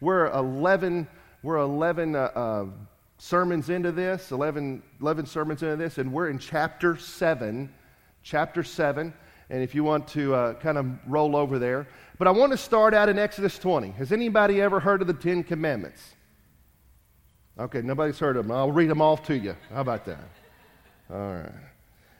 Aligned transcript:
We're 0.00 0.26
11, 0.32 1.08
we're 1.42 1.56
11 1.56 2.14
uh, 2.14 2.18
uh, 2.18 2.66
sermons 3.18 3.70
into 3.70 3.92
this, 3.92 4.30
11, 4.30 4.82
11 5.00 5.26
sermons 5.26 5.62
into 5.62 5.76
this, 5.76 5.96
and 5.96 6.12
we're 6.12 6.28
in 6.28 6.38
chapter 6.38 6.96
7. 6.96 7.72
Chapter 8.22 8.62
7. 8.62 9.14
And 9.48 9.62
if 9.62 9.74
you 9.74 9.84
want 9.84 10.06
to 10.08 10.34
uh, 10.34 10.54
kind 10.54 10.76
of 10.76 10.86
roll 11.06 11.34
over 11.34 11.58
there. 11.58 11.86
But 12.18 12.28
I 12.28 12.32
want 12.32 12.52
to 12.52 12.58
start 12.58 12.92
out 12.92 13.08
in 13.08 13.18
Exodus 13.18 13.58
20. 13.58 13.92
Has 13.92 14.12
anybody 14.12 14.60
ever 14.60 14.80
heard 14.80 15.00
of 15.00 15.06
the 15.06 15.14
Ten 15.14 15.42
Commandments? 15.42 16.14
Okay, 17.58 17.80
nobody's 17.80 18.18
heard 18.18 18.36
of 18.36 18.46
them. 18.46 18.54
I'll 18.54 18.72
read 18.72 18.90
them 18.90 19.00
off 19.00 19.22
to 19.28 19.38
you. 19.38 19.56
How 19.72 19.80
about 19.80 20.04
that? 20.04 20.28
All 21.10 21.34
right. 21.34 21.52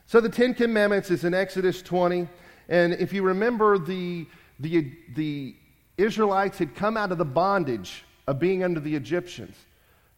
So 0.07 0.21
the 0.21 0.31
Ten 0.31 0.55
Commandments 0.55 1.11
is 1.11 1.25
in 1.25 1.35
Exodus 1.35 1.83
20. 1.83 2.27
And 2.69 2.95
if 2.95 3.13
you 3.13 3.23
remember, 3.23 3.77
the, 3.77 4.27
the, 4.61 4.93
the 5.15 5.57
Israelites 5.99 6.59
had 6.59 6.75
come 6.75 6.97
out 6.97 7.13
of 7.13 7.19
the 7.19 7.25
bondage 7.25 8.05
of 8.27 8.39
being 8.39 8.63
under 8.63 8.81
the 8.81 8.95
Egyptians. 8.95 9.57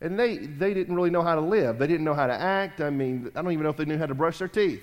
And 0.00 0.18
they, 0.18 0.36
they 0.38 0.74
didn't 0.74 0.94
really 0.94 1.10
know 1.10 1.22
how 1.22 1.34
to 1.34 1.40
live. 1.40 1.78
They 1.78 1.86
didn't 1.86 2.04
know 2.04 2.14
how 2.14 2.26
to 2.26 2.34
act. 2.34 2.80
I 2.80 2.90
mean, 2.90 3.30
I 3.34 3.42
don't 3.42 3.52
even 3.52 3.64
know 3.64 3.70
if 3.70 3.76
they 3.76 3.84
knew 3.84 3.98
how 3.98 4.06
to 4.06 4.14
brush 4.14 4.38
their 4.38 4.48
teeth. 4.48 4.82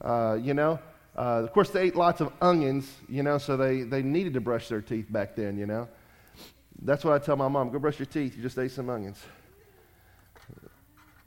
Uh, 0.00 0.38
you 0.40 0.54
know? 0.54 0.78
Uh, 1.16 1.42
of 1.42 1.52
course, 1.52 1.70
they 1.70 1.82
ate 1.82 1.96
lots 1.96 2.20
of 2.20 2.30
onions, 2.42 2.92
you 3.08 3.22
know, 3.22 3.38
so 3.38 3.56
they, 3.56 3.82
they 3.82 4.02
needed 4.02 4.34
to 4.34 4.40
brush 4.40 4.68
their 4.68 4.82
teeth 4.82 5.06
back 5.10 5.34
then, 5.34 5.56
you 5.56 5.64
know. 5.64 5.88
That's 6.82 7.04
what 7.04 7.14
I 7.14 7.24
tell 7.24 7.36
my 7.36 7.48
mom 7.48 7.70
go 7.70 7.78
brush 7.78 7.98
your 7.98 8.06
teeth. 8.06 8.36
You 8.36 8.42
just 8.42 8.58
ate 8.58 8.70
some 8.70 8.90
onions. 8.90 9.18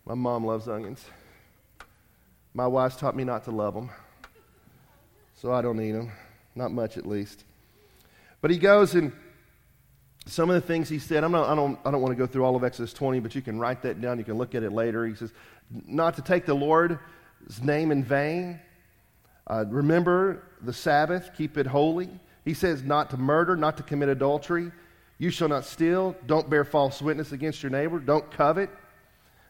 My 0.06 0.14
mom 0.14 0.46
loves 0.46 0.68
onions. 0.68 1.04
My 2.54 2.68
wife's 2.68 2.98
taught 2.98 3.16
me 3.16 3.24
not 3.24 3.46
to 3.46 3.52
love 3.52 3.74
them, 3.74 3.90
so 5.36 5.52
I 5.54 5.62
don't 5.62 5.82
eat 5.82 5.94
them. 5.94 6.12
Not 6.56 6.72
much, 6.72 6.98
at 6.98 7.06
least. 7.06 7.46
But 8.42 8.52
he 8.52 8.58
goes 8.58 8.96
and 8.96 9.12
some 10.26 10.50
of 10.50 10.56
the 10.56 10.66
things 10.66 10.90
he 10.90 11.00
said, 11.00 11.24
I'm 11.24 11.32
not, 11.32 11.50
I, 11.50 11.56
don't, 11.56 11.80
I 11.86 11.92
don't 11.92 12.02
want 12.02 12.12
to 12.12 12.16
go 12.16 12.28
through 12.28 12.46
all 12.46 12.56
of 12.56 12.64
Exodus 12.64 12.94
20, 12.94 13.20
but 13.20 13.34
you 13.36 13.42
can 13.42 13.60
write 13.60 13.82
that 13.82 14.00
down. 14.00 14.18
You 14.20 14.24
can 14.24 14.38
look 14.38 14.54
at 14.54 14.64
it 14.64 14.72
later. 14.72 15.06
He 15.08 15.16
says, 15.16 15.34
not 15.86 16.16
to 16.16 16.22
take 16.22 16.46
the 16.46 16.54
Lord's 16.54 17.00
name 17.64 17.92
in 17.92 18.04
vain. 18.04 18.60
Uh, 19.48 19.66
remember 19.68 20.44
the 20.62 20.74
Sabbath, 20.74 21.32
keep 21.36 21.58
it 21.58 21.66
holy. 21.66 22.10
He 22.46 22.54
says 22.54 22.84
not 22.84 23.10
to 23.10 23.18
murder, 23.18 23.56
not 23.56 23.78
to 23.78 23.84
commit 23.84 24.10
adultery. 24.10 24.72
You 25.18 25.32
shall 25.32 25.50
not 25.50 25.66
steal. 25.66 26.16
Don't 26.28 26.50
bear 26.50 26.64
false 26.64 27.02
witness 27.02 27.32
against 27.32 27.64
your 27.64 27.72
neighbor. 27.72 28.00
Don't 28.00 28.30
covet. 28.32 28.70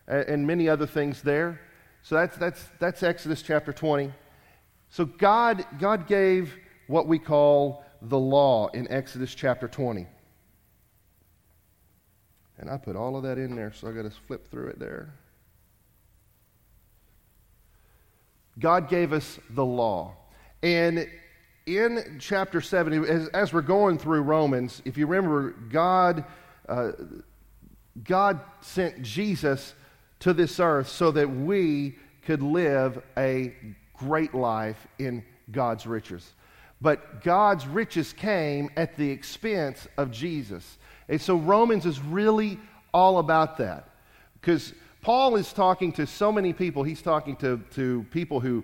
And, 0.08 0.28
and 0.30 0.48
many 0.48 0.70
other 0.70 0.88
things 0.88 1.22
there. 1.22 1.60
So 2.04 2.16
that's, 2.16 2.38
that's, 2.38 2.66
that's 2.80 3.04
Exodus 3.04 3.42
chapter 3.42 3.74
20. 3.74 4.14
So 4.90 5.06
God, 5.06 5.66
God 5.78 6.08
gave 6.08 6.56
what 6.88 7.08
we 7.08 7.20
call 7.20 7.84
the 8.02 8.20
law 8.20 8.68
in 8.70 8.90
Exodus 8.92 9.34
chapter 9.36 9.68
20. 9.68 10.08
And 12.58 12.70
I 12.70 12.78
put 12.78 12.96
all 12.96 13.16
of 13.16 13.24
that 13.24 13.38
in 13.38 13.56
there, 13.56 13.72
so 13.72 13.88
I 13.88 13.92
got 13.92 14.04
to 14.04 14.12
flip 14.28 14.50
through 14.50 14.68
it 14.68 14.80
there. 14.80 15.14
God 18.60 18.90
gave 18.90 19.14
us 19.14 19.40
the 19.50 19.66
law. 19.66 20.16
And 20.62 21.08
in 21.66 22.18
chapter 22.20 22.60
7, 22.60 23.06
as, 23.06 23.28
as 23.30 23.54
we're 23.54 23.62
going 23.62 23.98
through 23.98 24.22
Romans, 24.22 24.82
if 24.84 24.98
you 24.98 25.08
remember, 25.08 25.52
God, 25.52 26.26
uh, 26.68 26.92
God 28.04 28.42
sent 28.62 29.02
Jesus 29.02 29.74
to 30.20 30.34
this 30.34 30.60
earth 30.60 30.90
so 30.90 31.12
that 31.12 31.30
we 31.30 31.98
could 32.24 32.42
live 32.42 33.02
a 33.18 33.56
great 33.94 34.34
life 34.34 34.88
in 34.98 35.24
God's 35.52 35.88
riches. 35.88 36.34
But 36.82 37.24
God's 37.24 37.68
riches 37.68 38.14
came 38.14 38.70
at 38.78 38.96
the 38.96 39.10
expense 39.10 39.88
of 39.98 40.12
Jesus. 40.12 40.78
And 41.10 41.20
so 41.22 41.36
Romans 41.36 41.86
is 41.86 42.00
really 42.00 42.60
all 42.94 43.20
about 43.20 43.58
that. 43.58 43.90
Because 44.40 44.74
Paul 45.02 45.36
is 45.36 45.52
talking 45.52 45.92
to 45.94 46.08
so 46.08 46.32
many 46.32 46.54
people. 46.54 46.84
He's 46.84 47.02
talking 47.02 47.36
to, 47.38 47.62
to 47.72 48.06
people 48.12 48.40
who 48.40 48.64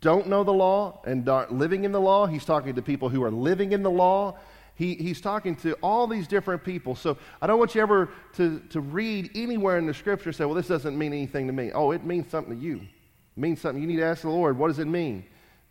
don't 0.00 0.28
know 0.28 0.44
the 0.44 0.52
law 0.52 1.00
and 1.04 1.28
aren't 1.28 1.52
living 1.52 1.84
in 1.84 1.92
the 1.92 2.00
law. 2.00 2.26
He's 2.26 2.44
talking 2.44 2.74
to 2.74 2.82
people 2.82 3.08
who 3.08 3.22
are 3.22 3.30
living 3.30 3.72
in 3.72 3.82
the 3.82 3.90
law. 3.90 4.38
He, 4.74 4.94
he's 4.94 5.20
talking 5.20 5.56
to 5.56 5.72
all 5.82 6.06
these 6.06 6.28
different 6.28 6.62
people. 6.62 6.94
So 6.94 7.16
I 7.40 7.46
don't 7.46 7.58
want 7.58 7.74
you 7.74 7.80
ever 7.80 8.10
to, 8.34 8.60
to 8.70 8.80
read 8.80 9.30
anywhere 9.34 9.78
in 9.78 9.86
the 9.86 9.94
scripture 9.94 10.32
say, 10.32 10.44
well, 10.44 10.54
this 10.54 10.68
doesn't 10.68 10.96
mean 10.96 11.12
anything 11.12 11.46
to 11.46 11.52
me. 11.52 11.72
Oh, 11.72 11.92
it 11.92 12.04
means 12.04 12.30
something 12.30 12.54
to 12.54 12.62
you. 12.62 12.76
It 12.76 13.40
means 13.40 13.60
something. 13.60 13.80
You 13.80 13.88
need 13.88 13.96
to 13.96 14.04
ask 14.04 14.22
the 14.22 14.28
Lord, 14.28 14.58
what 14.58 14.68
does 14.68 14.78
it 14.78 14.86
mean? 14.86 15.24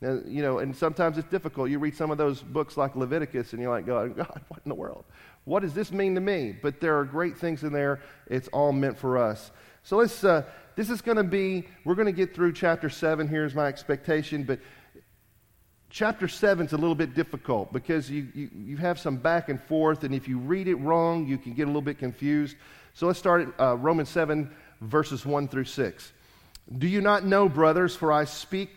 You 0.06 0.42
know, 0.44 0.60
and 0.60 0.76
sometimes 0.76 1.18
it's 1.18 1.30
difficult. 1.30 1.70
You 1.70 1.80
read 1.80 1.96
some 1.96 2.12
of 2.12 2.18
those 2.18 2.42
books 2.42 2.78
like 2.78 2.96
Leviticus 2.96 3.54
and 3.54 3.62
you're 3.62 3.72
like, 3.72 3.86
God, 3.86 4.16
God, 4.18 4.42
what 4.50 4.62
in 4.64 4.70
the 4.70 4.76
world? 4.76 5.06
What 5.46 5.62
does 5.62 5.74
this 5.74 5.92
mean 5.92 6.16
to 6.16 6.22
me? 6.22 6.56
But 6.62 6.80
there 6.80 6.98
are 7.00 7.06
great 7.06 7.38
things 7.38 7.64
in 7.64 7.72
there. 7.74 8.02
It's 8.28 8.48
all 8.50 8.72
meant 8.72 8.98
for 8.98 9.18
us. 9.18 9.52
So 9.84 9.98
let's, 9.98 10.24
uh, 10.24 10.44
this 10.76 10.90
is 10.90 11.02
going 11.02 11.18
to 11.18 11.24
be, 11.24 11.68
we're 11.86 11.96
going 11.96 12.08
to 12.08 12.12
get 12.12 12.36
through 12.36 12.54
chapter 12.54 12.90
7. 12.90 13.28
Here's 13.28 13.54
my 13.56 13.68
expectation. 13.68 14.44
But 14.44 14.60
chapter 15.90 16.28
7 16.28 16.66
is 16.66 16.74
a 16.74 16.78
little 16.78 16.96
bit 16.96 17.14
difficult 17.14 17.72
because 17.72 18.10
you, 18.10 18.28
you, 18.34 18.50
you, 18.54 18.78
have 18.78 19.00
some 19.00 19.18
back 19.18 19.50
and 19.50 19.62
forth. 19.64 20.04
And 20.04 20.14
if 20.14 20.28
you 20.28 20.40
read 20.40 20.68
it 20.68 20.76
wrong, 20.76 21.28
you 21.28 21.38
can 21.38 21.54
get 21.54 21.64
a 21.64 21.68
little 21.68 21.82
bit 21.82 22.00
confused. 22.00 22.58
So 22.94 23.08
let's 23.08 23.20
start 23.20 23.42
at 23.48 23.60
uh, 23.60 23.76
Romans 23.78 24.10
7, 24.10 24.52
verses 24.82 25.26
1 25.26 25.48
through 25.48 25.66
6. 25.66 26.14
Do 26.78 26.88
you 26.88 27.02
not 27.02 27.24
know, 27.24 27.48
brothers, 27.48 27.96
for 27.96 28.12
I 28.12 28.26
speak 28.26 28.70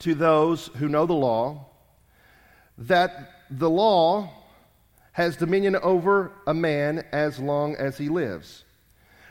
to 0.00 0.14
those 0.14 0.68
who 0.76 0.88
know 0.88 1.06
the 1.06 1.12
law, 1.12 1.66
that 2.78 3.44
the 3.50 3.70
law 3.70 4.30
has 5.12 5.36
dominion 5.36 5.74
over 5.76 6.30
a 6.46 6.54
man 6.54 7.04
as 7.12 7.38
long 7.38 7.74
as 7.76 7.98
he 7.98 8.08
lives. 8.08 8.64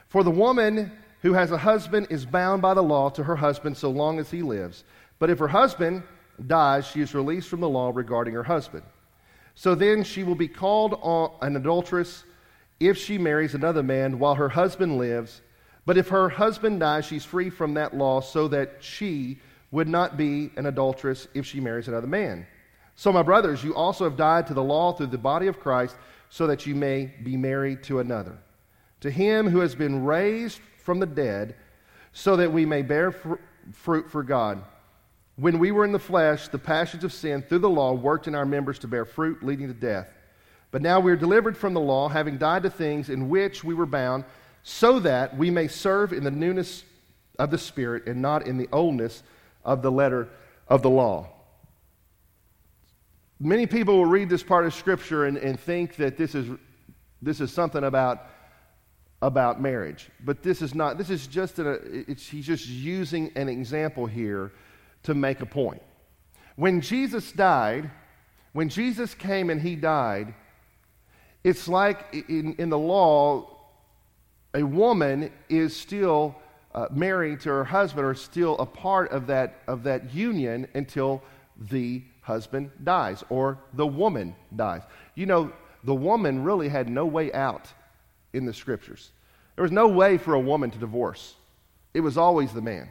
For 0.08 0.24
the 0.24 0.32
woman 0.32 0.92
who 1.22 1.34
has 1.34 1.52
a 1.52 1.58
husband 1.58 2.08
is 2.10 2.26
bound 2.26 2.62
by 2.62 2.74
the 2.74 2.84
law 2.84 3.10
to 3.12 3.24
her 3.24 3.36
husband 3.36 3.78
so 3.78 3.90
long 3.90 4.20
as 4.20 4.30
he 4.30 4.42
lives. 4.42 4.84
But 5.20 5.30
if 5.30 5.40
her 5.40 5.48
husband 5.48 6.04
dies, 6.46 6.86
she 6.86 7.02
is 7.02 7.16
released 7.16 7.50
from 7.50 7.62
the 7.62 7.70
law 7.70 7.92
regarding 7.94 8.34
her 8.34 8.44
husband. 8.44 8.84
So 9.56 9.76
then 9.76 10.04
she 10.04 10.24
will 10.24 10.36
be 10.36 10.48
called 10.48 11.00
an 11.42 11.56
adulteress 11.56 12.24
if 12.80 12.98
she 12.98 13.18
marries 13.18 13.56
another 13.56 13.82
man 13.82 14.20
while 14.20 14.36
her 14.36 14.50
husband 14.50 14.98
lives. 14.98 15.42
But 15.86 15.98
if 15.98 16.10
her 16.10 16.30
husband 16.30 16.82
dies, 16.82 17.06
she's 17.06 17.26
free 17.26 17.50
from 17.50 17.74
that 17.76 17.96
law 17.96 18.22
so 18.22 18.48
that 18.50 18.76
she 18.82 19.40
would 19.72 19.88
not 19.88 20.18
be 20.18 20.52
an 20.56 20.66
adulteress 20.66 21.28
if 21.34 21.46
she 21.46 21.60
marries 21.60 21.88
another 21.88 22.08
man. 22.08 22.48
So, 22.96 23.12
my 23.12 23.22
brothers, 23.22 23.64
you 23.64 23.76
also 23.76 24.06
have 24.06 24.18
died 24.18 24.48
to 24.48 24.54
the 24.54 24.64
law 24.64 24.94
through 24.94 25.08
the 25.08 25.18
body 25.18 25.48
of 25.48 25.60
Christ, 25.60 25.96
so 26.30 26.48
that 26.48 26.66
you 26.66 26.76
may 26.76 27.14
be 27.24 27.38
married 27.38 27.84
to 27.84 28.00
another. 28.00 28.38
To 29.02 29.12
him 29.12 29.50
who 29.50 29.60
has 29.60 29.76
been 29.76 30.04
raised 30.04 30.60
from 30.80 31.00
the 31.00 31.06
dead, 31.06 31.56
so 32.12 32.36
that 32.38 32.52
we 32.52 32.66
may 32.66 32.82
bear 32.82 33.12
fr- 33.12 33.36
fruit 33.72 34.10
for 34.10 34.24
God. 34.24 34.64
When 35.36 35.60
we 35.60 35.72
were 35.72 35.86
in 35.86 35.92
the 35.92 36.00
flesh, 36.00 36.48
the 36.48 36.58
passions 36.58 37.04
of 37.04 37.14
sin 37.14 37.44
through 37.44 37.60
the 37.60 37.70
law 37.70 37.94
worked 37.94 38.28
in 38.28 38.34
our 38.34 38.46
members 38.46 38.80
to 38.80 38.88
bear 38.88 39.06
fruit, 39.06 39.44
leading 39.44 39.68
to 39.68 39.74
death. 39.74 40.12
But 40.72 40.82
now 40.82 41.00
we 41.00 41.12
are 41.12 41.18
delivered 41.18 41.56
from 41.56 41.74
the 41.74 41.80
law, 41.80 42.10
having 42.10 42.38
died 42.38 42.64
to 42.64 42.70
things 42.70 43.10
in 43.10 43.30
which 43.30 43.64
we 43.64 43.76
were 43.76 43.86
bound, 43.86 44.26
so 44.64 45.00
that 45.02 45.38
we 45.38 45.52
may 45.52 45.68
serve 45.68 46.12
in 46.12 46.24
the 46.24 46.32
newness 46.32 46.84
of 47.38 47.52
the 47.52 47.58
Spirit 47.58 48.08
and 48.08 48.22
not 48.22 48.48
in 48.48 48.58
the 48.58 48.68
oldness 48.74 49.22
of 49.68 49.84
the 49.84 49.92
letter 49.92 50.30
of 50.68 50.82
the 50.82 50.90
law. 50.90 51.30
Many 53.40 53.68
people 53.68 53.98
will 53.98 54.06
read 54.06 54.30
this 54.30 54.42
part 54.42 54.66
of 54.66 54.74
Scripture 54.74 55.26
and, 55.26 55.38
and 55.38 55.60
think 55.60 55.98
that 55.98 56.18
this 56.18 56.34
is, 56.34 56.48
this 57.22 57.40
is 57.40 57.52
something 57.52 57.84
about, 57.84 58.24
about 59.22 59.62
marriage. 59.62 60.10
But 60.26 60.42
this 60.42 60.64
is 60.64 60.74
not. 60.74 60.98
This 60.98 61.12
is 61.12 61.28
just, 61.28 61.60
a, 61.60 61.80
he's 62.08 62.48
just 62.48 62.68
using 62.68 63.32
an 63.36 63.48
example 63.48 64.08
here 64.08 64.54
to 65.04 65.14
make 65.14 65.42
a 65.42 65.46
point. 65.46 65.84
When 66.56 66.82
Jesus 66.82 67.32
died, 67.32 67.92
when 68.54 68.70
Jesus 68.70 69.14
came 69.14 69.52
and 69.52 69.62
he 69.62 69.76
died, 69.76 70.34
it's 71.44 71.68
like 71.68 72.26
in, 72.28 72.56
in 72.58 72.70
the 72.70 72.80
law, 72.80 73.56
a 74.56 74.64
woman 74.64 75.32
is 75.50 75.76
still 75.76 76.36
uh, 76.74 76.88
married 76.92 77.40
to 77.42 77.50
her 77.50 77.64
husband 77.64 78.06
are 78.06 78.16
still 78.16 78.58
a 78.58 78.66
part 78.66 79.12
of 79.12 79.28
that, 79.28 79.62
of 79.68 79.84
that 79.84 80.14
union 80.14 80.68
until 80.74 81.24
the 81.70 82.04
husband 82.22 82.70
dies 82.84 83.24
or 83.30 83.58
the 83.74 83.88
woman 83.88 84.36
dies. 84.56 84.82
You 85.16 85.26
know, 85.26 85.52
the 85.84 85.96
woman 85.96 86.44
really 86.44 86.70
had 86.70 86.90
no 86.90 87.06
way 87.06 87.32
out 87.34 87.68
in 88.34 88.46
the 88.46 88.54
scriptures. 88.54 89.12
There 89.56 89.64
was 89.64 89.72
no 89.72 89.88
way 89.88 90.18
for 90.18 90.34
a 90.34 90.40
woman 90.40 90.70
to 90.72 90.78
divorce, 90.78 91.36
it 91.94 92.02
was 92.02 92.18
always 92.18 92.54
the 92.54 92.62
man. 92.62 92.90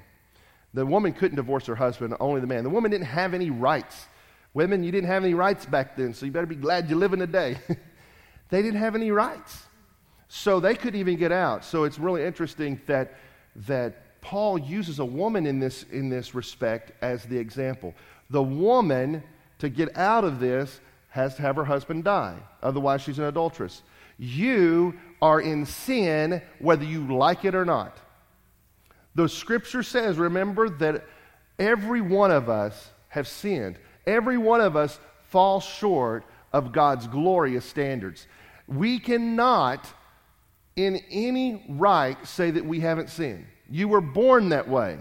The 0.74 0.84
woman 0.84 1.12
couldn't 1.14 1.36
divorce 1.36 1.64
her 1.66 1.74
husband, 1.74 2.14
only 2.20 2.40
the 2.40 2.46
man. 2.46 2.62
The 2.62 2.70
woman 2.70 2.90
didn't 2.90 3.06
have 3.06 3.32
any 3.32 3.48
rights. 3.48 4.06
Women, 4.52 4.82
you 4.82 4.92
didn't 4.92 5.08
have 5.08 5.24
any 5.24 5.32
rights 5.32 5.64
back 5.64 5.96
then, 5.96 6.12
so 6.12 6.26
you 6.26 6.32
better 6.32 6.46
be 6.46 6.54
glad 6.54 6.90
you 6.90 6.96
live 6.96 7.12
in 7.12 7.18
the 7.18 7.26
day. 7.26 7.56
they 8.50 8.62
didn't 8.62 8.80
have 8.80 8.94
any 8.94 9.10
rights. 9.10 9.64
So 10.28 10.60
they 10.60 10.74
couldn't 10.74 10.98
even 10.98 11.16
get 11.16 11.32
out. 11.32 11.64
So 11.64 11.84
it's 11.84 11.98
really 11.98 12.24
interesting 12.24 12.80
that, 12.86 13.14
that 13.66 14.20
Paul 14.20 14.58
uses 14.58 14.98
a 14.98 15.04
woman 15.04 15.46
in 15.46 15.60
this, 15.60 15.84
in 15.92 16.08
this 16.08 16.34
respect 16.34 16.92
as 17.00 17.24
the 17.24 17.38
example. 17.38 17.94
The 18.30 18.42
woman, 18.42 19.22
to 19.60 19.68
get 19.68 19.96
out 19.96 20.24
of 20.24 20.40
this, 20.40 20.80
has 21.08 21.36
to 21.36 21.42
have 21.42 21.56
her 21.56 21.64
husband 21.64 22.04
die. 22.04 22.36
Otherwise, 22.62 23.02
she's 23.02 23.18
an 23.18 23.24
adulteress. 23.24 23.82
You 24.18 24.94
are 25.22 25.40
in 25.40 25.64
sin 25.64 26.42
whether 26.58 26.84
you 26.84 27.06
like 27.14 27.44
it 27.44 27.54
or 27.54 27.64
not. 27.64 27.96
The 29.14 29.28
scripture 29.28 29.82
says, 29.82 30.18
remember, 30.18 30.68
that 30.68 31.04
every 31.58 32.00
one 32.02 32.30
of 32.30 32.50
us 32.50 32.90
have 33.08 33.26
sinned. 33.26 33.78
Every 34.06 34.36
one 34.36 34.60
of 34.60 34.76
us 34.76 34.98
falls 35.28 35.64
short 35.64 36.24
of 36.52 36.72
God's 36.72 37.06
glorious 37.06 37.64
standards. 37.64 38.26
We 38.68 38.98
cannot, 38.98 39.86
in 40.76 41.00
any 41.10 41.64
right, 41.68 42.16
say 42.26 42.50
that 42.50 42.64
we 42.64 42.80
haven't 42.80 43.10
sinned. 43.10 43.46
You 43.68 43.88
were 43.88 44.00
born 44.00 44.50
that 44.50 44.68
way. 44.68 44.98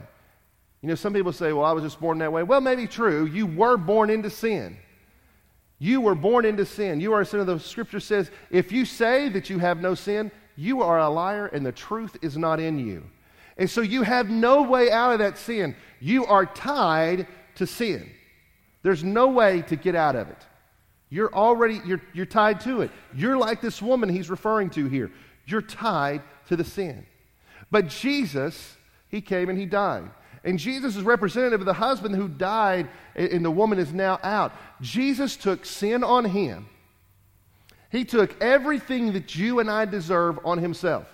You 0.82 0.90
know, 0.90 0.96
some 0.96 1.14
people 1.14 1.34
say, 1.34 1.52
well, 1.52 1.66
I 1.66 1.72
was 1.72 1.84
just 1.84 2.00
born 2.00 2.18
that 2.20 2.32
way. 2.32 2.44
Well, 2.44 2.62
maybe 2.62 2.88
true. 2.88 3.26
You 3.26 3.46
were 3.46 3.78
born 3.78 4.10
into 4.10 4.30
sin. 4.30 4.78
You 5.80 6.00
were 6.00 6.16
born 6.16 6.46
into 6.46 6.66
sin. 6.66 7.02
You 7.02 7.14
are 7.14 7.22
a 7.22 7.26
sinner. 7.26 7.44
The 7.44 7.60
scripture 7.60 8.00
says, 8.00 8.32
if 8.50 8.72
you 8.72 8.86
say 8.86 9.30
that 9.30 9.50
you 9.50 9.60
have 9.60 9.82
no 9.82 9.94
sin, 9.94 10.32
you 10.56 10.82
are 10.82 11.00
a 11.00 11.10
liar 11.10 11.48
and 11.48 11.66
the 11.66 11.72
truth 11.72 12.18
is 12.22 12.38
not 12.38 12.60
in 12.60 12.80
you. 12.80 13.04
And 13.58 13.70
so 13.70 13.82
you 13.82 14.04
have 14.04 14.30
no 14.30 14.64
way 14.64 14.92
out 14.92 15.12
of 15.12 15.20
that 15.20 15.38
sin. 15.38 15.76
You 16.00 16.26
are 16.26 16.46
tied 16.46 17.28
to 17.56 17.68
sin. 17.68 18.10
There's 18.84 19.04
no 19.04 19.28
way 19.30 19.64
to 19.64 19.76
get 19.76 19.96
out 19.96 20.16
of 20.16 20.30
it. 20.30 20.46
You're 21.10 21.34
already 21.34 21.82
you're, 21.86 22.02
you're 22.14 22.26
tied 22.26 22.60
to 22.62 22.82
it. 22.82 22.92
You're 23.14 23.38
like 23.38 23.62
this 23.62 23.82
woman 23.82 24.10
he's 24.10 24.30
referring 24.30 24.70
to 24.72 24.88
here. 24.88 25.12
You're 25.46 25.62
tied 25.62 26.22
to 26.48 26.56
the 26.56 26.64
sin. 26.64 27.06
But 27.72 27.88
Jesus, 27.88 28.78
he 29.10 29.22
came 29.22 29.50
and 29.50 29.58
he 29.58 29.66
died. 29.66 30.10
And 30.44 30.60
Jesus 30.60 30.96
is 30.96 31.02
representative 31.02 31.62
of 31.62 31.66
the 31.66 31.74
husband 31.74 32.16
who 32.16 32.28
died, 32.28 32.88
and 33.16 33.44
the 33.44 33.52
woman 33.52 33.80
is 33.80 33.92
now 33.92 34.20
out. 34.22 34.54
Jesus 34.80 35.36
took 35.36 35.66
sin 35.66 36.04
on 36.04 36.24
him. 36.26 36.70
He 37.92 38.06
took 38.06 38.40
everything 38.42 39.14
that 39.14 39.36
you 39.36 39.60
and 39.60 39.72
I 39.72 39.86
deserve 39.86 40.40
on 40.46 40.60
himself. 40.60 41.08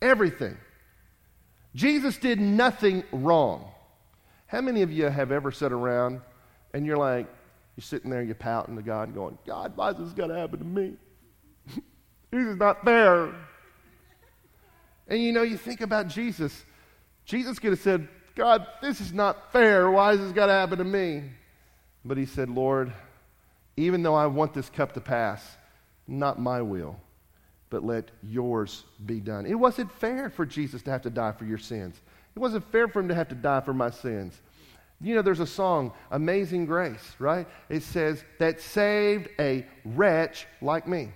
Everything. 0.00 0.56
Jesus 1.74 2.18
did 2.18 2.40
nothing 2.40 3.02
wrong. 3.10 3.68
How 4.46 4.60
many 4.60 4.82
of 4.82 4.92
you 4.92 5.06
have 5.06 5.32
ever 5.32 5.50
sat 5.50 5.72
around 5.72 6.20
and 6.74 6.86
you're 6.86 6.96
like, 6.96 7.26
you're 7.76 7.82
sitting 7.82 8.10
there, 8.10 8.22
you're 8.22 8.34
pouting 8.34 8.76
to 8.76 8.82
God 8.82 9.08
and 9.08 9.14
going, 9.14 9.38
God, 9.46 9.76
why 9.76 9.90
is 9.90 9.96
this 9.96 10.12
going 10.12 10.28
to 10.28 10.36
happen 10.36 10.58
to 10.58 10.64
me? 10.64 10.92
this 12.30 12.46
is 12.46 12.56
not 12.58 12.84
fair. 12.84 13.34
And 15.12 15.22
you 15.22 15.30
know, 15.30 15.42
you 15.42 15.58
think 15.58 15.82
about 15.82 16.08
Jesus. 16.08 16.64
Jesus 17.26 17.58
could 17.58 17.72
have 17.72 17.80
said, 17.80 18.08
God, 18.34 18.66
this 18.80 18.98
is 18.98 19.12
not 19.12 19.52
fair. 19.52 19.90
Why 19.90 20.12
has 20.12 20.20
this 20.20 20.32
got 20.32 20.46
to 20.46 20.52
happen 20.52 20.78
to 20.78 20.84
me? 20.84 21.24
But 22.02 22.16
he 22.16 22.24
said, 22.24 22.48
Lord, 22.48 22.94
even 23.76 24.02
though 24.02 24.14
I 24.14 24.24
want 24.24 24.54
this 24.54 24.70
cup 24.70 24.92
to 24.92 25.02
pass, 25.02 25.46
not 26.08 26.40
my 26.40 26.62
will, 26.62 26.98
but 27.68 27.84
let 27.84 28.10
yours 28.22 28.84
be 29.04 29.20
done. 29.20 29.44
It 29.44 29.54
wasn't 29.54 29.92
fair 29.92 30.30
for 30.30 30.46
Jesus 30.46 30.80
to 30.84 30.90
have 30.90 31.02
to 31.02 31.10
die 31.10 31.32
for 31.32 31.44
your 31.44 31.58
sins. 31.58 32.00
It 32.34 32.38
wasn't 32.38 32.64
fair 32.72 32.88
for 32.88 33.00
him 33.00 33.08
to 33.08 33.14
have 33.14 33.28
to 33.28 33.34
die 33.34 33.60
for 33.60 33.74
my 33.74 33.90
sins. 33.90 34.40
You 34.98 35.14
know, 35.14 35.20
there's 35.20 35.40
a 35.40 35.46
song, 35.46 35.92
Amazing 36.10 36.64
Grace, 36.64 37.16
right? 37.18 37.46
It 37.68 37.82
says, 37.82 38.24
that 38.38 38.62
saved 38.62 39.28
a 39.38 39.66
wretch 39.84 40.46
like 40.62 40.88
me. 40.88 41.10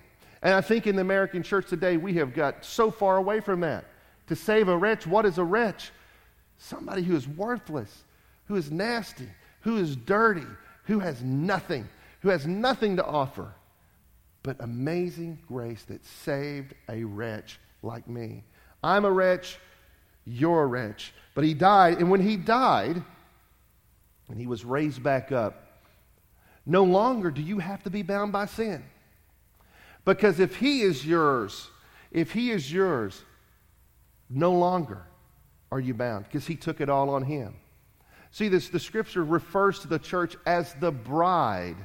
And 0.47 0.55
I 0.55 0.61
think 0.61 0.87
in 0.87 0.95
the 0.95 1.03
American 1.03 1.43
church 1.43 1.69
today, 1.69 1.97
we 1.97 2.15
have 2.15 2.33
got 2.33 2.65
so 2.65 2.89
far 2.89 3.17
away 3.17 3.41
from 3.41 3.63
that. 3.63 3.85
To 4.29 4.37
save 4.37 4.69
a 4.69 4.77
wretch, 4.77 5.05
what 5.05 5.27
is 5.27 5.39
a 5.39 5.45
wretch? 5.45 5.91
Somebody 6.57 7.03
who 7.03 7.17
is 7.17 7.27
worthless, 7.27 8.05
who 8.45 8.55
is 8.55 8.71
nasty, 8.71 9.27
who 9.63 9.79
is 9.79 9.97
dirty, 9.97 10.47
who 10.85 11.01
has 11.01 11.21
nothing, 11.21 11.89
who 12.21 12.29
has 12.29 12.47
nothing 12.47 12.95
to 12.95 13.05
offer. 13.05 13.53
But 14.45 14.59
amazing 14.61 15.41
grace 15.49 15.83
that 15.87 16.05
saved 16.05 16.75
a 16.89 17.03
wretch 17.03 17.59
like 17.83 18.07
me. 18.07 18.45
I'm 18.85 19.05
a 19.05 19.11
wretch, 19.11 19.59
you're 20.27 20.63
a 20.63 20.67
wretch. 20.67 21.13
But 21.35 21.43
he 21.43 21.55
died, 21.55 21.99
and 21.99 22.09
when 22.09 22.21
he 22.21 22.37
died, 22.37 23.03
and 24.29 24.39
he 24.39 24.47
was 24.47 24.65
raised 24.65 25.03
back 25.03 25.33
up, 25.33 25.81
no 26.65 26.85
longer 26.85 27.33
do 27.33 27.43
you 27.43 27.59
have 27.59 27.83
to 27.83 27.91
be 27.91 28.03
bound 28.03 28.31
by 28.31 28.47
sin. 28.47 28.85
Because 30.07 30.41
if 30.41 30.57
he 30.57 30.83
is 30.83 31.05
yours, 31.05 31.69
if 32.11 32.33
he 32.33 32.51
is 32.53 32.73
yours, 32.73 33.23
no 34.31 34.53
longer 34.53 35.03
are 35.71 35.81
you 35.81 35.93
bound 35.93 36.25
because 36.25 36.47
he 36.47 36.55
took 36.55 36.81
it 36.81 36.89
all 36.89 37.11
on 37.11 37.25
him. 37.25 37.57
See, 38.31 38.49
this, 38.49 38.69
the 38.69 38.79
scripture 38.79 39.25
refers 39.25 39.81
to 39.81 39.89
the 39.89 39.99
church 39.99 40.37
as 40.47 40.75
the 40.75 40.93
bride 40.93 41.77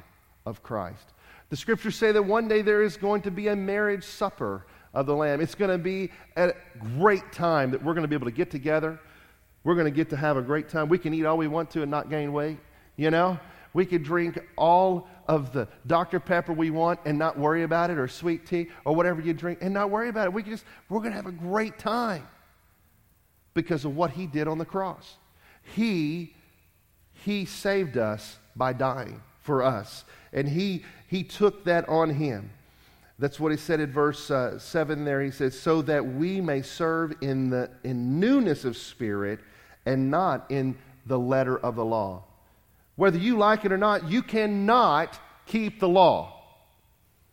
of 0.46 0.62
Christ. 0.62 1.12
The 1.50 1.56
scriptures 1.56 1.96
say 1.96 2.12
that 2.12 2.22
one 2.22 2.46
day 2.46 2.62
there 2.62 2.82
is 2.82 2.96
going 2.96 3.22
to 3.22 3.30
be 3.30 3.48
a 3.48 3.56
marriage 3.56 4.04
supper 4.04 4.66
of 4.94 5.06
the 5.06 5.14
Lamb. 5.14 5.40
It's 5.40 5.56
going 5.56 5.70
to 5.70 5.78
be 5.78 6.10
a 6.36 6.52
great 6.96 7.32
time 7.32 7.72
that 7.72 7.82
we're 7.82 7.94
going 7.94 8.04
to 8.04 8.08
be 8.08 8.14
able 8.14 8.26
to 8.26 8.32
get 8.32 8.50
together. 8.50 9.00
We're 9.64 9.74
going 9.74 9.86
to 9.86 9.90
get 9.90 10.10
to 10.10 10.16
have 10.16 10.36
a 10.36 10.42
great 10.42 10.68
time. 10.68 10.88
We 10.88 10.98
can 10.98 11.12
eat 11.12 11.24
all 11.24 11.36
we 11.36 11.48
want 11.48 11.70
to 11.72 11.82
and 11.82 11.90
not 11.90 12.08
gain 12.08 12.32
weight, 12.32 12.58
you 12.96 13.10
know? 13.10 13.38
We 13.74 13.86
could 13.86 14.02
drink 14.02 14.38
all 14.56 15.08
of 15.26 15.52
the 15.52 15.68
Dr. 15.86 16.20
Pepper 16.20 16.52
we 16.52 16.70
want 16.70 17.00
and 17.04 17.18
not 17.18 17.38
worry 17.38 17.62
about 17.62 17.90
it, 17.90 17.98
or 17.98 18.08
sweet 18.08 18.46
tea, 18.46 18.68
or 18.84 18.94
whatever 18.94 19.20
you 19.20 19.32
drink, 19.32 19.58
and 19.62 19.72
not 19.72 19.90
worry 19.90 20.08
about 20.08 20.26
it. 20.26 20.32
We 20.32 20.42
just, 20.42 20.64
we're 20.88 21.00
going 21.00 21.12
to 21.12 21.16
have 21.16 21.26
a 21.26 21.32
great 21.32 21.78
time 21.78 22.26
because 23.54 23.84
of 23.84 23.96
what 23.96 24.10
he 24.10 24.26
did 24.26 24.48
on 24.48 24.58
the 24.58 24.64
cross. 24.64 25.16
He, 25.62 26.34
he 27.24 27.44
saved 27.44 27.96
us 27.96 28.38
by 28.56 28.72
dying 28.72 29.22
for 29.40 29.62
us. 29.62 30.04
And 30.32 30.48
he, 30.48 30.84
he 31.08 31.22
took 31.22 31.64
that 31.64 31.88
on 31.88 32.10
him. 32.10 32.50
That's 33.18 33.38
what 33.38 33.52
he 33.52 33.58
said 33.58 33.80
in 33.80 33.92
verse 33.92 34.30
uh, 34.30 34.58
7 34.58 35.04
there. 35.04 35.22
He 35.22 35.30
says, 35.30 35.58
So 35.58 35.82
that 35.82 36.04
we 36.04 36.40
may 36.40 36.62
serve 36.62 37.14
in, 37.20 37.50
the, 37.50 37.70
in 37.84 38.18
newness 38.18 38.64
of 38.64 38.76
spirit 38.76 39.40
and 39.86 40.10
not 40.10 40.50
in 40.50 40.76
the 41.06 41.18
letter 41.18 41.58
of 41.58 41.76
the 41.76 41.84
law. 41.84 42.24
Whether 42.96 43.18
you 43.18 43.36
like 43.36 43.64
it 43.64 43.72
or 43.72 43.78
not, 43.78 44.10
you 44.10 44.22
cannot 44.22 45.18
keep 45.46 45.80
the 45.80 45.88
law. 45.88 46.38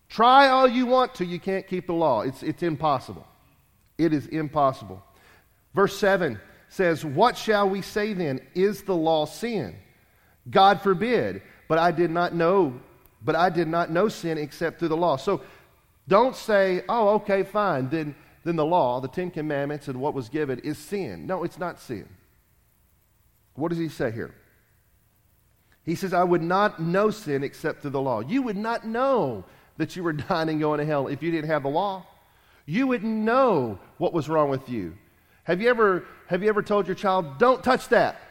Try 0.08 0.50
all 0.50 0.68
you 0.68 0.86
want 0.86 1.16
to, 1.16 1.26
you 1.26 1.40
can't 1.40 1.68
keep 1.68 1.88
the 1.88 1.94
law. 1.94 2.22
It's, 2.22 2.42
it's 2.42 2.64
impossible. 2.64 3.28
It 3.98 4.14
is 4.14 4.28
impossible. 4.28 5.04
Verse 5.76 5.98
7 5.98 6.40
says, 6.70 7.06
What 7.06 7.38
shall 7.38 7.70
we 7.70 7.82
say 7.82 8.14
then? 8.14 8.42
Is 8.56 8.84
the 8.84 8.96
law 8.96 9.26
sin? 9.26 9.76
God 10.50 10.82
forbid. 10.82 11.42
But 11.68 11.78
I 11.78 11.92
did 11.92 12.10
not 12.10 12.34
know, 12.34 12.80
but 13.24 13.36
I 13.36 13.50
did 13.50 13.68
not 13.68 13.92
know 13.92 14.10
sin 14.10 14.38
except 14.40 14.80
through 14.80 14.88
the 14.88 14.98
law. 14.98 15.18
So 15.18 15.42
don't 16.08 16.36
say, 16.36 16.82
oh, 16.90 17.10
okay, 17.16 17.44
fine. 17.44 17.90
Then, 17.90 18.16
then 18.44 18.56
the 18.56 18.66
law, 18.66 19.00
the 19.00 19.08
Ten 19.08 19.30
Commandments, 19.30 19.88
and 19.88 20.02
what 20.02 20.16
was 20.16 20.28
given 20.28 20.58
is 20.60 20.80
sin. 20.80 21.28
No, 21.28 21.44
it's 21.44 21.60
not 21.60 21.80
sin. 21.80 22.10
What 23.54 23.70
does 23.70 23.78
he 23.78 23.90
say 23.90 24.10
here? 24.10 24.34
He 25.84 25.96
says, 25.96 26.14
I 26.14 26.24
would 26.24 26.42
not 26.42 26.80
know 26.80 27.10
sin 27.10 27.44
except 27.44 27.82
through 27.82 27.92
the 27.92 28.02
law. 28.02 28.20
You 28.20 28.42
would 28.44 28.58
not 28.58 28.86
know 28.86 29.46
that 29.78 29.96
you 29.96 30.04
were 30.04 30.14
dying 30.30 30.50
and 30.50 30.60
going 30.60 30.80
to 30.80 30.86
hell 30.86 31.08
if 31.08 31.24
you 31.24 31.32
didn't 31.32 31.50
have 31.50 31.64
the 31.64 31.70
law. 31.70 32.06
You 32.66 32.88
wouldn't 32.88 33.12
know 33.12 33.80
what 33.98 34.14
was 34.14 34.30
wrong 34.30 34.50
with 34.50 34.70
you. 34.70 34.96
Have 35.44 35.62
you 35.62 35.70
ever, 35.70 36.06
have 36.28 36.44
you 36.44 36.50
ever 36.50 36.62
told 36.62 36.86
your 36.88 36.96
child, 36.96 37.40
don't 37.40 37.64
touch 37.64 37.90
that? 37.90 38.22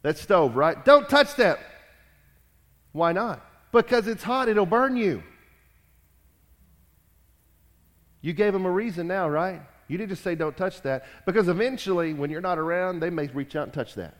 That 0.00 0.16
stove, 0.16 0.56
right? 0.56 0.82
Don't 0.84 1.08
touch 1.08 1.36
that. 1.36 1.58
Why 2.92 3.12
not? 3.12 3.44
Because 3.72 4.06
it's 4.06 4.22
hot, 4.22 4.48
it'll 4.48 4.66
burn 4.66 4.96
you. 4.96 5.22
You 8.22 8.32
gave 8.32 8.52
them 8.52 8.64
a 8.64 8.70
reason 8.70 9.06
now, 9.06 9.28
right? 9.28 9.60
You 9.88 9.98
didn't 9.98 10.10
just 10.10 10.22
say, 10.22 10.34
don't 10.34 10.56
touch 10.56 10.80
that. 10.82 11.04
Because 11.26 11.48
eventually, 11.48 12.14
when 12.14 12.30
you're 12.30 12.40
not 12.40 12.58
around, 12.58 13.00
they 13.00 13.10
may 13.10 13.26
reach 13.26 13.56
out 13.56 13.64
and 13.64 13.72
touch 13.72 13.94
that. 13.96 14.16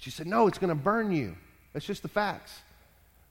But 0.00 0.06
you 0.06 0.12
said, 0.12 0.26
no, 0.26 0.46
it's 0.46 0.56
going 0.56 0.70
to 0.70 0.74
burn 0.74 1.12
you. 1.12 1.36
That's 1.74 1.84
just 1.84 2.00
the 2.00 2.08
facts. 2.08 2.58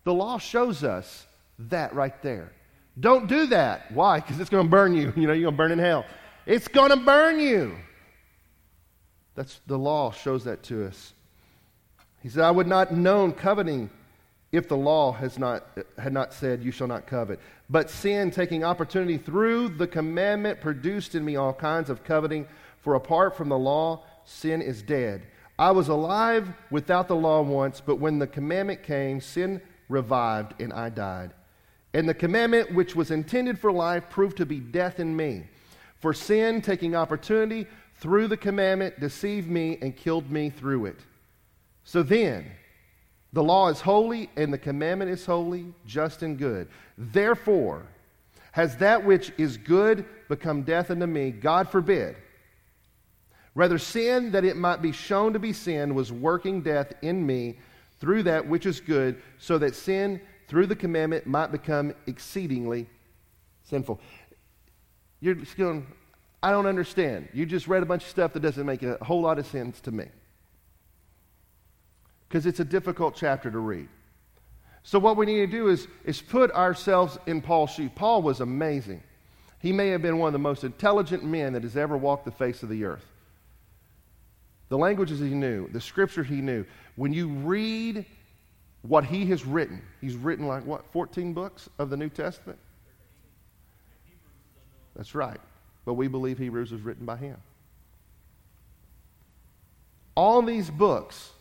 The 0.03 0.13
law 0.13 0.37
shows 0.37 0.83
us 0.83 1.25
that 1.57 1.95
right 1.95 2.21
there. 2.21 2.51
Don't 2.99 3.25
do 3.25 3.47
that. 3.47 3.91
Why? 3.91 4.19
Because 4.19 4.39
it's 4.39 4.51
going 4.51 4.67
to 4.67 4.69
burn 4.69 4.93
you. 4.93 5.11
You 5.15 5.25
know, 5.25 5.33
you're 5.33 5.49
going 5.49 5.55
to 5.55 5.57
burn 5.57 5.71
in 5.71 5.79
hell. 5.79 6.05
It's 6.45 6.67
going 6.67 6.91
to 6.91 6.97
burn 6.97 7.39
you. 7.39 7.75
That's 9.33 9.59
the 9.65 9.79
law 9.79 10.11
shows 10.11 10.43
that 10.43 10.61
to 10.63 10.85
us. 10.85 11.13
He 12.21 12.29
said, 12.29 12.43
I 12.43 12.51
would 12.51 12.67
not 12.67 12.93
known 12.93 13.31
coveting 13.31 13.89
if 14.51 14.67
the 14.67 14.77
law 14.77 15.11
has 15.13 15.39
not, 15.39 15.65
had 15.97 16.13
not 16.13 16.35
said, 16.35 16.63
You 16.63 16.71
shall 16.71 16.87
not 16.87 17.07
covet. 17.07 17.39
But 17.67 17.89
sin, 17.89 18.29
taking 18.29 18.63
opportunity 18.63 19.17
through 19.17 19.69
the 19.69 19.87
commandment, 19.87 20.61
produced 20.61 21.15
in 21.15 21.25
me 21.25 21.35
all 21.35 21.53
kinds 21.53 21.89
of 21.89 22.03
coveting. 22.03 22.47
For 22.81 22.93
apart 22.93 23.35
from 23.35 23.49
the 23.49 23.57
law, 23.57 24.03
sin 24.23 24.61
is 24.61 24.83
dead. 24.83 25.23
I 25.59 25.71
was 25.71 25.89
alive 25.89 26.49
without 26.71 27.09
the 27.09 27.17
law 27.17 27.41
once, 27.41 27.81
but 27.85 27.97
when 27.97 28.17
the 28.17 28.25
commandment 28.25 28.81
came, 28.81 29.19
sin 29.19 29.61
revived 29.89 30.59
and 30.61 30.71
I 30.71 30.87
died. 30.87 31.33
And 31.93 32.07
the 32.07 32.13
commandment 32.13 32.73
which 32.73 32.95
was 32.95 33.11
intended 33.11 33.59
for 33.59 33.69
life 33.69 34.09
proved 34.09 34.37
to 34.37 34.45
be 34.45 34.61
death 34.61 35.01
in 35.01 35.13
me. 35.13 35.43
For 35.97 36.13
sin, 36.13 36.61
taking 36.61 36.95
opportunity 36.95 37.67
through 37.95 38.29
the 38.29 38.37
commandment, 38.37 39.01
deceived 39.01 39.49
me 39.49 39.77
and 39.81 39.97
killed 39.97 40.31
me 40.31 40.49
through 40.49 40.85
it. 40.85 40.99
So 41.83 42.03
then, 42.03 42.51
The 43.31 43.43
law 43.43 43.69
is 43.69 43.81
holy, 43.81 44.29
and 44.35 44.51
the 44.51 44.57
commandment 44.57 45.11
is 45.11 45.25
holy, 45.25 45.73
just, 45.85 46.23
and 46.23 46.37
good. 46.37 46.67
Therefore, 46.97 47.85
has 48.53 48.77
that 48.77 49.05
which 49.05 49.31
is 49.37 49.57
good 49.57 50.05
become 50.27 50.63
death 50.63 50.89
unto 50.89 51.05
me? 51.05 51.29
God 51.31 51.69
forbid. 51.69 52.15
Rather, 53.55 53.77
sin, 53.77 54.31
that 54.31 54.45
it 54.45 54.55
might 54.55 54.81
be 54.81 54.91
shown 54.91 55.33
to 55.33 55.39
be 55.39 55.53
sin, 55.53 55.95
was 55.95 56.11
working 56.11 56.61
death 56.61 56.93
in 57.01 57.25
me 57.25 57.57
through 57.99 58.23
that 58.23 58.47
which 58.47 58.65
is 58.65 58.79
good, 58.79 59.21
so 59.37 59.57
that 59.57 59.75
sin, 59.75 60.21
through 60.47 60.67
the 60.67 60.75
commandment, 60.75 61.25
might 61.25 61.51
become 61.51 61.93
exceedingly 62.07 62.87
sinful. 63.63 63.99
You're 65.19 65.35
just 65.35 65.57
going, 65.57 65.85
I 66.41 66.51
don't 66.51 66.65
understand. 66.65 67.27
You 67.33 67.45
just 67.45 67.67
read 67.67 67.83
a 67.83 67.85
bunch 67.85 68.03
of 68.03 68.09
stuff 68.09 68.33
that 68.33 68.39
doesn't 68.39 68.65
make 68.65 68.83
a 68.83 68.97
whole 69.03 69.21
lot 69.21 69.39
of 69.39 69.45
sense 69.47 69.81
to 69.81 69.91
me. 69.91 70.05
Because 72.27 72.45
it's 72.45 72.59
a 72.59 72.65
difficult 72.65 73.15
chapter 73.15 73.51
to 73.51 73.59
read. 73.59 73.89
So, 74.83 74.97
what 74.97 75.17
we 75.17 75.25
need 75.25 75.39
to 75.39 75.47
do 75.47 75.67
is, 75.67 75.87
is 76.05 76.21
put 76.21 76.51
ourselves 76.51 77.17
in 77.25 77.41
Paul's 77.41 77.71
shoes. 77.71 77.91
Paul 77.95 78.21
was 78.21 78.39
amazing. 78.39 79.03
He 79.59 79.73
may 79.73 79.89
have 79.89 80.01
been 80.01 80.17
one 80.17 80.27
of 80.27 80.33
the 80.33 80.39
most 80.39 80.63
intelligent 80.63 81.23
men 81.23 81.53
that 81.53 81.63
has 81.63 81.75
ever 81.75 81.97
walked 81.97 82.23
the 82.23 82.31
face 82.31 82.63
of 82.63 82.69
the 82.69 82.85
earth. 82.85 83.05
The 84.69 84.77
languages 84.77 85.19
he 85.19 85.29
knew, 85.29 85.67
the 85.69 85.81
scripture 85.81 86.23
he 86.23 86.41
knew. 86.41 86.65
When 86.95 87.13
you 87.13 87.27
read 87.27 88.05
what 88.83 89.03
he 89.03 89.25
has 89.27 89.45
written, 89.45 89.81
he's 89.99 90.15
written 90.15 90.47
like 90.47 90.65
what, 90.65 90.85
14 90.91 91.33
books 91.33 91.69
of 91.79 91.89
the 91.89 91.97
New 91.97 92.09
Testament? 92.09 92.59
That's 94.95 95.15
right. 95.15 95.39
But 95.85 95.95
we 95.95 96.07
believe 96.07 96.37
Hebrews 96.37 96.71
was 96.71 96.81
written 96.81 97.05
by 97.05 97.17
him. 97.17 97.37
All 100.15 100.41
these 100.41 100.69
books 100.69 101.31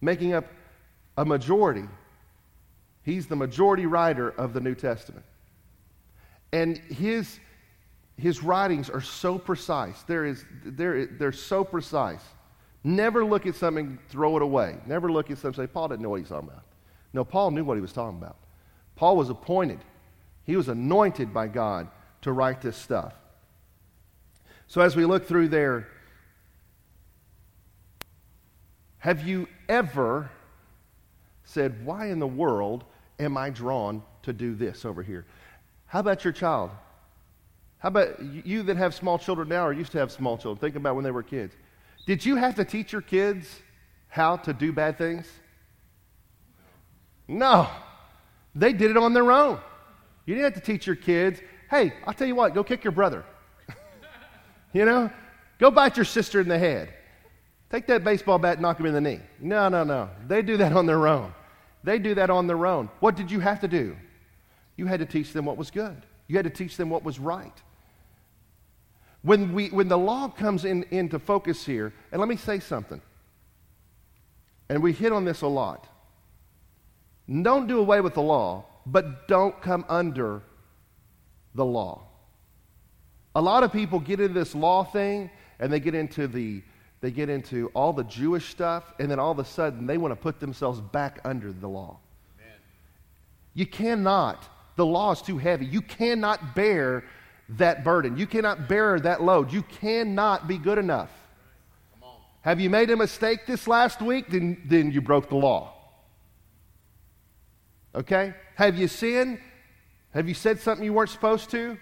making 0.00 0.32
up 0.32 0.46
a 1.16 1.24
majority 1.24 1.88
He's 3.04 3.26
the 3.26 3.36
majority 3.36 3.86
writer 3.86 4.30
of 4.30 4.54
the 4.54 4.60
New 4.60 4.74
Testament. 4.74 5.26
And 6.52 6.78
his, 6.78 7.38
his 8.16 8.42
writings 8.42 8.88
are 8.88 9.02
so 9.02 9.38
precise. 9.38 10.02
There 10.04 10.24
is, 10.24 10.44
they're, 10.64 11.06
they're 11.06 11.32
so 11.32 11.64
precise. 11.64 12.22
Never 12.84 13.24
look 13.24 13.46
at 13.46 13.54
something, 13.54 13.98
throw 14.10 14.36
it 14.36 14.42
away. 14.42 14.76
Never 14.86 15.10
look 15.10 15.30
at 15.30 15.38
something 15.38 15.64
say, 15.64 15.66
Paul 15.66 15.88
didn't 15.88 16.02
know 16.02 16.10
what 16.10 16.20
he's 16.20 16.28
talking 16.28 16.50
about. 16.50 16.64
No, 17.14 17.24
Paul 17.24 17.50
knew 17.50 17.64
what 17.64 17.76
he 17.76 17.80
was 17.80 17.94
talking 17.94 18.18
about. 18.18 18.36
Paul 18.94 19.16
was 19.16 19.30
appointed, 19.30 19.80
he 20.44 20.56
was 20.56 20.68
anointed 20.68 21.32
by 21.32 21.48
God 21.48 21.88
to 22.22 22.32
write 22.32 22.60
this 22.60 22.76
stuff. 22.76 23.14
So 24.66 24.82
as 24.82 24.94
we 24.94 25.04
look 25.04 25.26
through 25.26 25.48
there, 25.48 25.88
have 28.98 29.26
you 29.26 29.48
ever 29.68 30.30
said, 31.44 31.84
Why 31.84 32.06
in 32.06 32.18
the 32.18 32.26
world 32.26 32.84
am 33.18 33.36
I 33.36 33.50
drawn 33.50 34.02
to 34.22 34.32
do 34.32 34.54
this 34.54 34.84
over 34.84 35.02
here? 35.02 35.26
How 35.86 36.00
about 36.00 36.24
your 36.24 36.32
child? 36.32 36.70
How 37.78 37.88
about 37.88 38.20
you 38.22 38.62
that 38.64 38.76
have 38.76 38.94
small 38.94 39.18
children 39.18 39.48
now 39.48 39.66
or 39.66 39.72
used 39.72 39.92
to 39.92 39.98
have 39.98 40.10
small 40.10 40.36
children? 40.36 40.58
Think 40.58 40.76
about 40.76 40.94
when 40.94 41.04
they 41.04 41.10
were 41.10 41.22
kids. 41.22 41.54
Did 42.06 42.24
you 42.24 42.36
have 42.36 42.56
to 42.56 42.64
teach 42.64 42.92
your 42.92 43.02
kids 43.02 43.48
how 44.08 44.36
to 44.38 44.52
do 44.52 44.72
bad 44.72 44.98
things? 44.98 45.26
No. 47.26 47.68
They 48.54 48.72
did 48.72 48.90
it 48.90 48.96
on 48.96 49.14
their 49.14 49.32
own. 49.32 49.58
You 50.26 50.34
didn't 50.34 50.54
have 50.54 50.62
to 50.62 50.72
teach 50.72 50.86
your 50.86 50.96
kids, 50.96 51.40
hey, 51.70 51.92
I'll 52.06 52.14
tell 52.14 52.28
you 52.28 52.34
what, 52.34 52.54
go 52.54 52.64
kick 52.64 52.84
your 52.84 52.92
brother. 52.92 53.24
you 54.72 54.84
know? 54.84 55.10
Go 55.58 55.70
bite 55.70 55.96
your 55.96 56.04
sister 56.04 56.40
in 56.40 56.48
the 56.48 56.58
head. 56.58 56.92
Take 57.70 57.86
that 57.88 58.04
baseball 58.04 58.38
bat, 58.38 58.54
and 58.54 58.62
knock 58.62 58.78
him 58.78 58.86
in 58.86 58.94
the 58.94 59.00
knee. 59.00 59.20
No, 59.40 59.68
no, 59.68 59.84
no. 59.84 60.10
They 60.26 60.42
do 60.42 60.56
that 60.58 60.72
on 60.72 60.86
their 60.86 61.06
own. 61.06 61.34
They 61.82 61.98
do 61.98 62.14
that 62.14 62.30
on 62.30 62.46
their 62.46 62.66
own. 62.66 62.88
What 63.00 63.16
did 63.16 63.30
you 63.30 63.40
have 63.40 63.60
to 63.60 63.68
do? 63.68 63.96
You 64.76 64.86
had 64.86 65.00
to 65.00 65.06
teach 65.06 65.32
them 65.32 65.44
what 65.44 65.56
was 65.56 65.70
good. 65.70 66.06
You 66.26 66.36
had 66.36 66.44
to 66.44 66.50
teach 66.50 66.76
them 66.76 66.90
what 66.90 67.04
was 67.04 67.18
right. 67.18 67.62
When, 69.24 69.54
we, 69.54 69.68
when 69.70 69.88
the 69.88 69.98
law 69.98 70.28
comes 70.28 70.66
in, 70.66 70.84
into 70.90 71.18
focus 71.18 71.64
here, 71.64 71.94
and 72.12 72.20
let 72.20 72.28
me 72.28 72.36
say 72.36 72.60
something, 72.60 73.00
and 74.68 74.82
we 74.82 74.92
hit 74.92 75.12
on 75.12 75.24
this 75.24 75.40
a 75.40 75.46
lot. 75.46 75.88
Don't 77.28 77.66
do 77.66 77.78
away 77.78 78.02
with 78.02 78.14
the 78.14 78.22
law, 78.22 78.66
but 78.84 79.26
don't 79.26 79.58
come 79.62 79.86
under 79.88 80.42
the 81.54 81.64
law. 81.64 82.02
A 83.34 83.40
lot 83.40 83.62
of 83.62 83.72
people 83.72 83.98
get 83.98 84.20
into 84.20 84.34
this 84.34 84.54
law 84.54 84.84
thing 84.84 85.30
and 85.58 85.72
they 85.72 85.80
get 85.80 85.94
into 85.94 86.28
the 86.28 86.62
they 87.00 87.10
get 87.10 87.28
into 87.28 87.70
all 87.74 87.92
the 87.92 88.04
Jewish 88.04 88.48
stuff, 88.48 88.94
and 88.98 89.10
then 89.10 89.18
all 89.18 89.30
of 89.30 89.38
a 89.38 89.44
sudden 89.44 89.86
they 89.86 89.98
want 89.98 90.12
to 90.12 90.16
put 90.16 90.40
themselves 90.40 90.80
back 90.80 91.20
under 91.22 91.52
the 91.52 91.68
law. 91.68 91.98
Amen. 92.38 92.56
You 93.52 93.66
cannot. 93.66 94.48
The 94.76 94.86
law 94.86 95.12
is 95.12 95.20
too 95.20 95.36
heavy. 95.36 95.66
You 95.66 95.82
cannot 95.82 96.54
bear 96.54 97.04
that 97.50 97.84
burden. 97.84 98.16
You 98.16 98.26
cannot 98.26 98.68
bear 98.68 98.98
that 99.00 99.22
load. 99.22 99.52
You 99.52 99.62
cannot 99.62 100.48
be 100.48 100.58
good 100.58 100.78
enough. 100.78 101.10
Have 102.42 102.60
you 102.60 102.68
made 102.68 102.90
a 102.90 102.96
mistake 102.96 103.46
this 103.46 103.66
last 103.66 104.02
week? 104.02 104.28
Then, 104.28 104.62
then 104.66 104.90
you 104.90 105.00
broke 105.00 105.28
the 105.28 105.36
law. 105.36 105.74
Okay? 107.94 108.34
Have 108.56 108.76
you 108.76 108.88
sinned? 108.88 109.38
Have 110.12 110.28
you 110.28 110.34
said 110.34 110.60
something 110.60 110.84
you 110.84 110.92
weren't 110.92 111.10
supposed 111.10 111.50
to? 111.50 111.78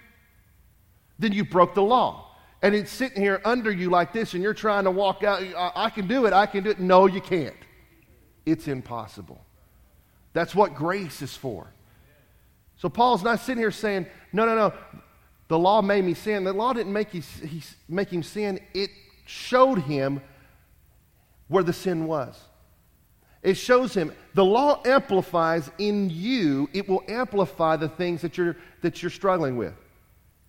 Then 1.19 1.33
you 1.33 1.43
broke 1.43 1.73
the 1.73 1.83
law 1.83 2.33
and 2.63 2.73
it's 2.73 2.91
sitting 2.91 3.21
here 3.21 3.41
under 3.43 3.69
you 3.69 3.89
like 3.89 4.13
this, 4.13 4.33
and 4.33 4.41
you're 4.41 4.53
trying 4.53 4.85
to 4.85 4.91
walk 4.91 5.21
out. 5.21 5.43
I, 5.75 5.89
can 5.89 6.07
do 6.07 6.25
it. 6.25 6.31
I 6.31 6.45
can 6.45 6.63
do 6.63 6.69
it. 6.69 6.79
No, 6.79 7.07
you 7.07 7.19
can't. 7.19 7.57
It's 8.45 8.69
impossible. 8.69 9.45
That's 10.31 10.55
what 10.55 10.73
grace 10.73 11.21
is 11.21 11.35
for. 11.35 11.67
So 12.77 12.87
Paul's 12.87 13.21
not 13.21 13.41
sitting 13.41 13.61
here 13.61 13.69
saying, 13.69 14.07
no, 14.31 14.45
no, 14.45 14.55
no, 14.55 14.73
the 15.47 15.59
law 15.59 15.81
made 15.81 16.03
me 16.03 16.13
sin. 16.13 16.43
The 16.43 16.53
law 16.53 16.73
didn't 16.73 16.93
make, 16.93 17.09
he, 17.11 17.19
he, 17.19 17.61
make 17.87 18.09
him 18.09 18.23
sin, 18.23 18.59
it 18.73 18.89
showed 19.25 19.79
him 19.79 20.21
where 21.47 21.63
the 21.63 21.73
sin 21.73 22.05
was. 22.05 22.39
It 23.41 23.55
shows 23.55 23.93
him 23.93 24.13
the 24.33 24.45
law 24.45 24.81
amplifies 24.85 25.69
in 25.77 26.09
you, 26.09 26.69
it 26.73 26.87
will 26.87 27.03
amplify 27.07 27.75
the 27.75 27.89
things 27.89 28.21
that 28.21 28.37
you're, 28.37 28.55
that 28.81 29.01
you're 29.01 29.11
struggling 29.11 29.57
with. 29.57 29.73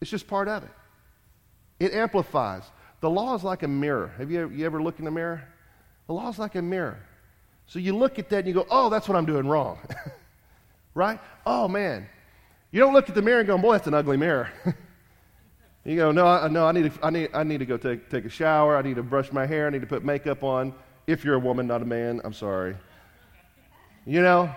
It's 0.01 0.11
just 0.11 0.29
part 0.29 0.49
of 0.49 0.63
it. 0.63 0.71
It 1.81 1.93
amplifies. 1.93 2.63
The 3.01 3.11
law 3.11 3.35
is 3.35 3.43
like 3.43 3.65
a 3.65 3.69
mirror. 3.69 4.13
Have 4.17 4.31
you 4.31 4.43
ever, 4.43 4.53
you 4.53 4.65
ever 4.65 4.83
looked 4.83 5.01
in 5.01 5.05
the 5.05 5.11
mirror? 5.11 5.43
The 6.07 6.13
law 6.13 6.29
is 6.29 6.39
like 6.39 6.55
a 6.55 6.63
mirror. 6.63 6.99
So 7.67 7.79
you 7.79 7.97
look 7.97 8.19
at 8.19 8.29
that 8.31 8.39
and 8.39 8.49
you 8.49 8.55
go, 8.55 8.67
oh, 8.71 8.91
that's 8.91 9.09
what 9.09 9.17
I'm 9.17 9.27
doing 9.27 9.47
wrong. 9.47 9.79
right? 10.95 11.19
Oh, 11.45 11.67
man. 11.67 12.07
You 12.71 12.81
don't 12.81 12.93
look 12.93 13.09
at 13.09 13.15
the 13.15 13.23
mirror 13.23 13.41
and 13.41 13.47
go, 13.47 13.59
boy, 13.59 13.73
that's 13.73 13.87
an 13.87 13.95
ugly 13.95 14.17
mirror. 14.17 14.51
you 15.85 15.97
go, 15.97 16.13
no, 16.13 16.27
I, 16.27 16.49
no, 16.49 16.67
I 16.67 16.73
need, 16.73 16.93
to, 16.93 17.05
I, 17.05 17.11
need, 17.11 17.31
I 17.35 17.45
need 17.45 17.59
to 17.59 17.67
go 17.67 17.77
take, 17.77 18.09
take 18.09 18.25
a 18.25 18.31
shower. 18.31 18.77
I 18.77 18.83
need 18.83 18.97
to 18.97 19.03
brush 19.03 19.33
my 19.33 19.45
hair. 19.45 19.67
I 19.67 19.71
need 19.71 19.83
to 19.83 19.87
put 19.87 20.05
makeup 20.05 20.43
on. 20.43 20.75
If 21.07 21.25
you're 21.25 21.35
a 21.35 21.39
woman, 21.39 21.67
not 21.67 21.83
a 21.83 21.85
man, 21.85 22.23
I'm 22.25 22.33
sorry. 22.33 22.77
You 24.07 24.23
know, 24.23 24.55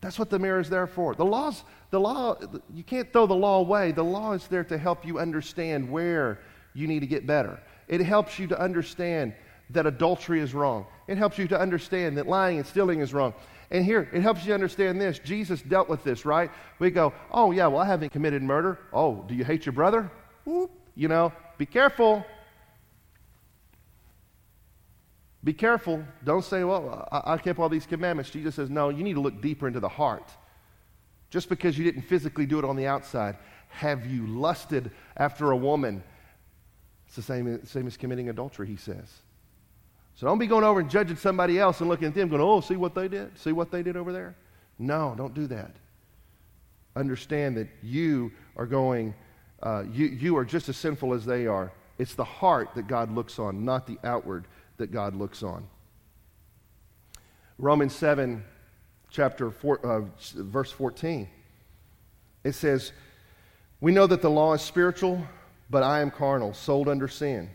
that's 0.00 0.18
what 0.18 0.30
the 0.30 0.38
mirror 0.38 0.60
is 0.60 0.70
there 0.70 0.86
for. 0.86 1.14
The 1.14 1.24
law's, 1.24 1.64
the 1.90 1.98
law, 1.98 2.36
you 2.72 2.84
can't 2.84 3.12
throw 3.12 3.26
the 3.26 3.34
law 3.34 3.58
away. 3.58 3.90
The 3.90 4.04
law 4.04 4.32
is 4.32 4.46
there 4.46 4.64
to 4.64 4.78
help 4.78 5.04
you 5.04 5.18
understand 5.18 5.90
where 5.90 6.38
you 6.74 6.86
need 6.86 7.00
to 7.00 7.06
get 7.06 7.26
better. 7.26 7.60
It 7.88 8.00
helps 8.00 8.38
you 8.38 8.46
to 8.48 8.60
understand 8.60 9.34
that 9.70 9.86
adultery 9.86 10.40
is 10.40 10.54
wrong. 10.54 10.86
It 11.08 11.18
helps 11.18 11.38
you 11.38 11.48
to 11.48 11.58
understand 11.58 12.18
that 12.18 12.28
lying 12.28 12.58
and 12.58 12.66
stealing 12.66 13.00
is 13.00 13.12
wrong. 13.12 13.34
And 13.72 13.84
here, 13.84 14.08
it 14.12 14.22
helps 14.22 14.44
you 14.44 14.54
understand 14.54 15.00
this. 15.00 15.18
Jesus 15.18 15.62
dealt 15.62 15.88
with 15.88 16.02
this, 16.02 16.24
right? 16.24 16.50
We 16.78 16.90
go, 16.90 17.12
oh, 17.30 17.50
yeah, 17.52 17.66
well, 17.68 17.80
I 17.80 17.86
haven't 17.86 18.10
committed 18.10 18.42
murder. 18.42 18.78
Oh, 18.92 19.24
do 19.28 19.34
you 19.34 19.44
hate 19.44 19.66
your 19.66 19.72
brother? 19.72 20.10
Whoop. 20.44 20.70
You 20.94 21.08
know, 21.08 21.32
be 21.58 21.66
careful. 21.66 22.24
Be 25.42 25.52
careful. 25.52 26.04
Don't 26.24 26.44
say, 26.44 26.64
well, 26.64 27.08
I, 27.10 27.34
I 27.34 27.38
kept 27.38 27.58
all 27.58 27.68
these 27.68 27.86
commandments. 27.86 28.30
Jesus 28.30 28.54
says, 28.54 28.68
no, 28.68 28.88
you 28.88 29.02
need 29.02 29.14
to 29.14 29.20
look 29.20 29.40
deeper 29.40 29.66
into 29.66 29.80
the 29.80 29.88
heart. 29.88 30.30
Just 31.30 31.48
because 31.48 31.78
you 31.78 31.84
didn't 31.84 32.02
physically 32.02 32.44
do 32.44 32.58
it 32.58 32.64
on 32.64 32.76
the 32.76 32.86
outside, 32.86 33.36
have 33.68 34.04
you 34.06 34.26
lusted 34.26 34.90
after 35.16 35.52
a 35.52 35.56
woman? 35.56 36.02
It's 37.06 37.16
the 37.16 37.22
same, 37.22 37.64
same 37.64 37.86
as 37.86 37.96
committing 37.96 38.28
adultery, 38.28 38.66
he 38.66 38.76
says. 38.76 39.08
So 40.16 40.26
don't 40.26 40.38
be 40.38 40.46
going 40.46 40.64
over 40.64 40.80
and 40.80 40.90
judging 40.90 41.16
somebody 41.16 41.58
else 41.58 41.80
and 41.80 41.88
looking 41.88 42.08
at 42.08 42.14
them 42.14 42.28
going, 42.28 42.42
oh, 42.42 42.60
see 42.60 42.76
what 42.76 42.94
they 42.94 43.08
did? 43.08 43.38
See 43.38 43.52
what 43.52 43.70
they 43.70 43.82
did 43.82 43.96
over 43.96 44.12
there? 44.12 44.34
No, 44.78 45.14
don't 45.16 45.34
do 45.34 45.46
that. 45.46 45.70
Understand 46.96 47.56
that 47.56 47.68
you 47.82 48.32
are 48.56 48.66
going, 48.66 49.14
uh, 49.62 49.84
you, 49.92 50.06
you 50.06 50.36
are 50.36 50.44
just 50.44 50.68
as 50.68 50.76
sinful 50.76 51.14
as 51.14 51.24
they 51.24 51.46
are. 51.46 51.72
It's 51.98 52.14
the 52.14 52.24
heart 52.24 52.70
that 52.74 52.88
God 52.88 53.14
looks 53.14 53.38
on, 53.38 53.64
not 53.64 53.86
the 53.86 53.98
outward 54.02 54.46
that 54.78 54.90
God 54.90 55.14
looks 55.14 55.42
on. 55.42 55.66
Romans 57.58 57.94
7 57.94 58.42
chapter 59.10 59.50
four, 59.50 59.84
uh, 59.84 60.06
verse 60.34 60.72
14. 60.72 61.28
It 62.42 62.52
says, 62.52 62.92
We 63.80 63.92
know 63.92 64.06
that 64.06 64.22
the 64.22 64.30
law 64.30 64.54
is 64.54 64.62
spiritual, 64.62 65.22
but 65.68 65.82
I 65.82 66.00
am 66.00 66.10
carnal, 66.10 66.54
sold 66.54 66.88
under 66.88 67.08
sin. 67.08 67.50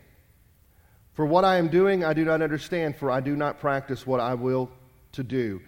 For 1.14 1.26
what 1.26 1.44
I 1.44 1.56
am 1.56 1.68
doing, 1.68 2.04
I 2.04 2.12
do 2.12 2.24
not 2.24 2.42
understand, 2.42 2.96
for 2.96 3.10
I 3.10 3.20
do 3.20 3.34
not 3.34 3.58
practice 3.58 4.06
what 4.06 4.20
I 4.20 4.34
will 4.34 4.70
to 5.12 5.24
do, 5.24 5.60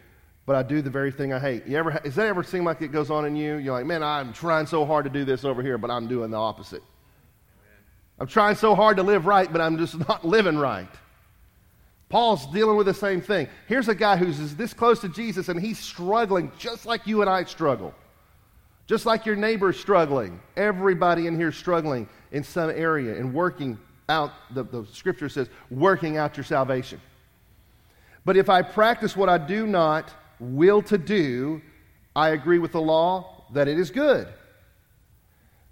but 0.49 0.57
I 0.57 0.63
do 0.63 0.81
the 0.81 0.89
very 0.89 1.13
thing 1.13 1.35
I 1.35 1.39
hate. 1.39 1.67
You 1.67 1.77
ever, 1.77 2.01
does 2.03 2.15
that 2.15 2.25
ever 2.25 2.43
seem 2.43 2.65
like 2.65 2.81
it 2.81 2.89
goes 2.89 3.11
on 3.11 3.27
in 3.27 3.37
you? 3.37 3.57
You're 3.57 3.75
like, 3.75 3.85
man, 3.85 4.03
I'm 4.03 4.33
trying 4.33 4.65
so 4.65 4.87
hard 4.87 5.05
to 5.05 5.11
do 5.11 5.27
this 5.27 5.45
over 5.45 5.61
here, 5.61 5.77
but 5.77 5.91
I'm 5.91 6.09
doing 6.09 6.31
the 6.31 6.39
opposite. 6.39 6.83
I'm 8.19 8.27
trying 8.27 8.55
so 8.55 8.75
hard 8.75 8.97
to 8.97 9.03
live 9.03 9.27
right, 9.27 9.53
but 9.53 9.61
I'm 9.61 9.77
just 9.77 9.99
not 10.09 10.25
living 10.25 10.57
right. 10.57 10.89
Paul's 12.09 12.47
dealing 12.47 12.79
with 12.79 12.87
the 12.87 12.95
same 12.95 13.21
thing. 13.21 13.47
Here's 13.67 13.89
a 13.89 13.95
guy 13.95 14.17
who's 14.17 14.57
this 14.57 14.73
close 14.73 15.03
to 15.03 15.11
Jesus 15.11 15.51
and 15.51 15.61
he's 15.61 15.79
struggling 15.79 16.51
just 16.59 16.87
like 16.87 17.07
you 17.07 17.21
and 17.21 17.29
I 17.29 17.45
struggle. 17.45 17.95
Just 18.87 19.05
like 19.05 19.27
your 19.27 19.37
neighbor's 19.37 19.79
struggling. 19.79 20.41
Everybody 20.57 21.27
in 21.27 21.37
here 21.37 21.53
struggling 21.53 22.09
in 22.33 22.43
some 22.43 22.71
area 22.71 23.19
and 23.19 23.35
working 23.35 23.77
out, 24.09 24.33
the, 24.55 24.63
the 24.63 24.87
scripture 24.95 25.29
says, 25.29 25.51
working 25.71 26.17
out 26.17 26.39
your 26.39 26.45
salvation. 26.45 27.03
But 28.25 28.39
if 28.39 28.49
I 28.49 28.63
practice 28.63 29.15
what 29.15 29.29
I 29.29 29.37
do 29.37 29.67
not 29.67 30.15
will 30.41 30.83
to 30.83 30.99
do, 30.99 31.63
I 32.15 32.31
agree 32.31 32.59
with 32.59 32.73
the 32.73 32.81
law 32.81 33.45
that 33.53 33.69
it 33.69 33.79
is 33.79 33.91
good. 33.91 34.29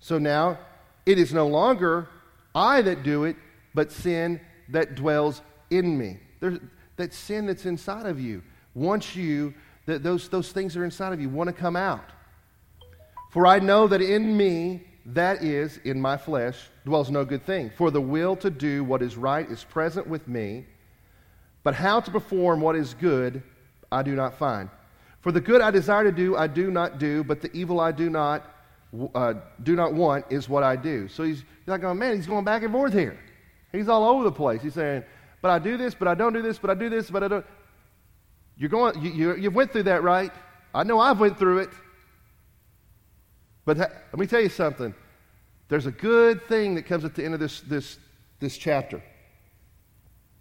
So 0.01 0.19
now 0.19 0.59
it 1.05 1.19
is 1.19 1.33
no 1.33 1.47
longer 1.47 2.09
I 2.55 2.81
that 2.83 3.03
do 3.03 3.25
it, 3.25 3.37
but 3.75 3.93
sin 3.93 4.41
that 4.71 4.95
dwells 4.95 5.43
in 5.71 5.99
me. 5.99 6.19
There's, 6.41 6.59
that 6.97 7.13
sin 7.13 7.47
that's 7.47 7.67
inside 7.67 8.07
of 8.07 8.19
you 8.19 8.43
wants 8.75 9.17
you, 9.17 9.55
that 9.87 10.03
those, 10.03 10.29
those 10.29 10.53
things 10.53 10.77
are 10.77 10.85
inside 10.85 11.13
of 11.13 11.21
you, 11.21 11.29
want 11.29 11.49
to 11.49 11.53
come 11.53 11.77
out. 11.77 12.05
For 13.31 13.47
I 13.47 13.59
know 13.59 13.87
that 13.89 14.01
in 14.01 14.37
me, 14.37 14.87
that 15.07 15.43
is, 15.43 15.79
in 15.85 16.01
my 16.01 16.17
flesh, 16.17 16.57
dwells 16.85 17.11
no 17.11 17.25
good 17.25 17.45
thing. 17.45 17.71
For 17.77 17.91
the 17.91 18.01
will 18.01 18.37
to 18.37 18.51
do 18.51 18.85
what 18.85 19.03
is 19.03 19.17
right 19.17 19.49
is 19.49 19.65
present 19.65 20.07
with 20.07 20.27
me, 20.27 20.67
but 21.63 21.75
how 21.75 22.01
to 22.01 22.11
perform 22.11 22.61
what 22.61 22.77
is 22.77 22.95
good, 22.95 23.43
I 23.97 24.03
do 24.03 24.15
not 24.15 24.39
find. 24.39 24.69
For 25.21 25.33
the 25.33 25.41
good 25.41 25.61
I 25.61 25.71
desire 25.71 26.05
to 26.05 26.13
do, 26.13 26.37
I 26.37 26.47
do 26.47 26.71
not 26.71 26.99
do, 26.99 27.25
but 27.25 27.41
the 27.41 27.51
evil 27.53 27.81
I 27.81 27.91
do 27.91 28.09
not, 28.11 28.45
uh, 29.15 29.35
do 29.63 29.75
not 29.75 29.93
want 29.93 30.27
is 30.31 30.49
what 30.49 30.63
I 30.63 30.77
do. 30.77 31.09
So 31.09 31.25
he's, 31.25 31.43
like, 31.67 31.81
going, 31.81 31.99
man, 31.99 32.15
he's 32.15 32.27
going 32.27 32.45
back 32.45 32.63
and 32.63 32.73
forth 32.73 32.93
here. 32.93 33.19
He's 33.73 33.89
all 33.89 34.05
over 34.05 34.23
the 34.23 34.33
place. 34.33 34.63
He's 34.63 34.75
saying, 34.75 35.03
but 35.43 35.51
I 35.51 35.59
do 35.59 35.77
this, 35.77 35.95
but 35.95 36.07
I 36.07 36.15
don't 36.15 36.33
do 36.33 36.43
this, 36.43 36.59
but 36.59 36.71
I 36.71 36.75
do 36.75 36.89
this, 36.89 37.11
but 37.11 37.23
I 37.23 37.29
don't. 37.29 37.47
You're 38.57 38.71
going, 38.71 39.03
you, 39.03 39.11
you, 39.11 39.37
you 39.37 39.51
went 39.51 39.73
through 39.73 39.85
that, 39.85 40.03
right? 40.03 40.33
I 40.75 40.83
know 40.83 41.01
I've 41.01 41.19
went 41.19 41.39
through 41.39 41.59
it. 41.59 41.71
But 43.65 43.79
ha- 43.79 43.91
let 44.13 44.19
me 44.19 44.27
tell 44.27 44.41
you 44.41 44.49
something. 44.49 44.95
There's 45.69 45.87
a 45.87 45.91
good 45.91 46.47
thing 46.47 46.77
that 46.77 46.85
comes 46.85 47.05
at 47.05 47.15
the 47.15 47.25
end 47.25 47.35
of 47.35 47.41
this, 47.41 47.61
this, 47.63 47.99
this 48.39 48.57
chapter. 48.57 49.03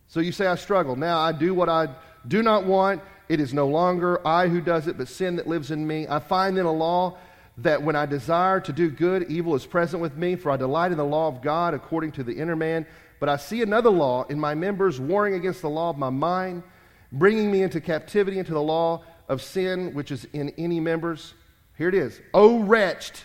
So 0.07 0.19
you 0.19 0.31
say, 0.31 0.45
I 0.45 0.55
struggle. 0.55 0.95
Now 0.95 1.19
I 1.19 1.31
do 1.31 1.53
what 1.53 1.67
I 1.67 1.87
do 2.27 2.43
not 2.43 2.65
want. 2.65 3.01
It 3.27 3.39
is 3.39 3.53
no 3.53 3.67
longer 3.67 4.25
I 4.25 4.47
who 4.47 4.61
does 4.61 4.87
it, 4.87 4.97
but 4.97 5.07
sin 5.07 5.35
that 5.37 5.47
lives 5.47 5.71
in 5.71 5.85
me. 5.85 6.07
I 6.07 6.19
find 6.19 6.57
in 6.57 6.65
a 6.65 6.71
law 6.71 7.17
that 7.57 7.81
when 7.81 7.95
I 7.95 8.05
desire 8.05 8.59
to 8.59 8.73
do 8.73 8.89
good, 8.89 9.29
evil 9.31 9.55
is 9.55 9.65
present 9.65 10.01
with 10.01 10.15
me, 10.17 10.35
for 10.35 10.51
I 10.51 10.57
delight 10.57 10.91
in 10.91 10.97
the 10.97 11.05
law 11.05 11.27
of 11.27 11.41
God 11.41 11.73
according 11.73 12.11
to 12.13 12.23
the 12.23 12.33
inner 12.33 12.55
man. 12.55 12.85
But 13.19 13.29
I 13.29 13.37
see 13.37 13.61
another 13.61 13.89
law 13.89 14.25
in 14.25 14.39
my 14.39 14.53
members 14.55 14.99
warring 14.99 15.35
against 15.35 15.61
the 15.61 15.69
law 15.69 15.89
of 15.89 15.97
my 15.97 16.09
mind, 16.09 16.63
bringing 17.11 17.49
me 17.51 17.61
into 17.61 17.79
captivity 17.79 18.39
into 18.39 18.53
the 18.53 18.61
law 18.61 19.03
of 19.29 19.41
sin 19.41 19.93
which 19.93 20.11
is 20.11 20.27
in 20.33 20.49
any 20.57 20.79
members. 20.79 21.33
Here 21.77 21.89
it 21.89 21.95
is. 21.95 22.21
O 22.33 22.59
wretched. 22.59 23.17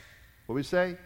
What 0.47 0.55
do 0.55 0.57
we 0.57 0.63
say? 0.63 0.97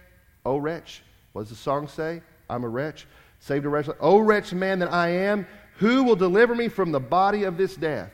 O 0.45 0.59
wretch. 0.59 1.03
What 1.33 1.43
does 1.43 1.51
the 1.51 1.57
song 1.57 1.89
say? 1.89 2.23
I'm 2.49 2.65
a 2.65 2.69
wretch. 2.69 3.07
Saved 3.41 3.65
a 3.65 3.69
wretch. 3.69 3.89
O 4.01 4.19
wretched 4.19 4.57
man 4.57 4.79
that 4.79 4.93
I 4.93 5.09
am, 5.09 5.47
who 5.77 6.05
will 6.05 6.17
deliver 6.17 6.55
me 6.55 6.69
from 6.69 6.93
the 6.93 7.01
body 7.01 7.45
of 7.45 7.57
this 7.57 7.75
death? 7.75 8.13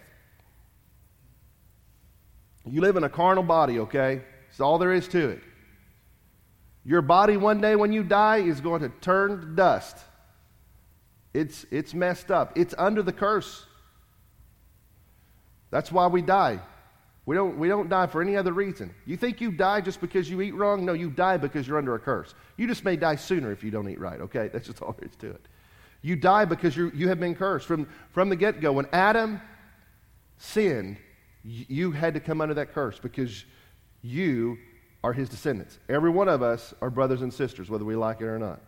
You 2.66 2.80
live 2.80 2.96
in 2.96 3.04
a 3.04 3.08
carnal 3.08 3.42
body, 3.42 3.80
okay? 3.80 4.22
That's 4.48 4.60
all 4.60 4.78
there 4.78 4.92
is 4.92 5.08
to 5.08 5.30
it. 5.30 5.42
Your 6.84 7.02
body 7.02 7.36
one 7.36 7.60
day 7.60 7.76
when 7.76 7.92
you 7.92 8.02
die 8.02 8.38
is 8.38 8.60
going 8.60 8.82
to 8.82 8.88
turn 9.00 9.40
to 9.40 9.46
dust. 9.46 9.96
It's, 11.34 11.64
it's 11.70 11.94
messed 11.94 12.30
up. 12.30 12.56
It's 12.56 12.74
under 12.76 13.02
the 13.02 13.12
curse. 13.12 13.66
That's 15.70 15.92
why 15.92 16.06
we 16.08 16.22
die. 16.22 16.60
We 17.26 17.36
don't, 17.36 17.58
we 17.58 17.68
don't 17.68 17.88
die 17.88 18.06
for 18.06 18.22
any 18.22 18.36
other 18.36 18.52
reason. 18.52 18.92
You 19.06 19.16
think 19.16 19.40
you 19.40 19.52
die 19.52 19.82
just 19.82 20.00
because 20.00 20.28
you 20.28 20.40
eat 20.40 20.52
wrong? 20.52 20.84
No, 20.84 20.94
you 20.94 21.10
die 21.10 21.36
because 21.36 21.68
you're 21.68 21.78
under 21.78 21.94
a 21.94 21.98
curse. 21.98 22.34
You 22.56 22.66
just 22.66 22.84
may 22.84 22.96
die 22.96 23.16
sooner 23.16 23.52
if 23.52 23.62
you 23.62 23.70
don't 23.70 23.88
eat 23.88 24.00
right, 24.00 24.20
okay? 24.20 24.48
That's 24.48 24.66
just 24.66 24.82
all 24.82 24.96
there 24.98 25.08
is 25.08 25.16
to 25.16 25.30
it. 25.30 25.46
You 26.02 26.16
die 26.16 26.44
because 26.44 26.76
you 26.76 26.90
you 26.94 27.08
have 27.08 27.20
been 27.20 27.34
cursed. 27.34 27.66
From, 27.66 27.88
from 28.12 28.28
the 28.28 28.36
get 28.36 28.60
go, 28.60 28.72
when 28.72 28.86
Adam 28.92 29.40
sinned, 30.38 30.96
you 31.42 31.92
had 31.92 32.14
to 32.14 32.20
come 32.20 32.40
under 32.40 32.54
that 32.54 32.72
curse 32.72 32.98
because 32.98 33.44
you 34.02 34.58
are 35.02 35.12
his 35.12 35.28
descendants. 35.28 35.78
Every 35.88 36.10
one 36.10 36.28
of 36.28 36.42
us 36.42 36.74
are 36.80 36.90
brothers 36.90 37.22
and 37.22 37.32
sisters, 37.32 37.70
whether 37.70 37.84
we 37.84 37.96
like 37.96 38.20
it 38.20 38.26
or 38.26 38.38
not. 38.38 38.60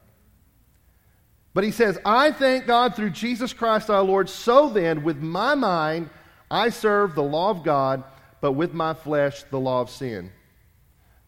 But 1.55 1.65
he 1.65 1.71
says, 1.71 1.99
I 2.05 2.33
thank 2.33 2.67
God 2.67 2.97
through 2.97 3.11
Jesus 3.11 3.53
Christ 3.53 3.91
our 3.91 4.03
Lord. 4.03 4.29
So 4.31 4.71
then, 4.71 5.03
with 5.03 5.19
my 5.19 5.55
mind, 5.55 6.09
I 6.51 6.71
serve 6.71 7.15
the 7.15 7.23
law 7.23 7.51
of 7.51 7.63
God 7.63 8.05
but 8.43 8.53
with 8.53 8.75
my 8.75 8.93
flesh 8.93 9.45
the 9.45 9.59
law 9.59 9.81
of 9.81 9.89
sin. 9.89 10.31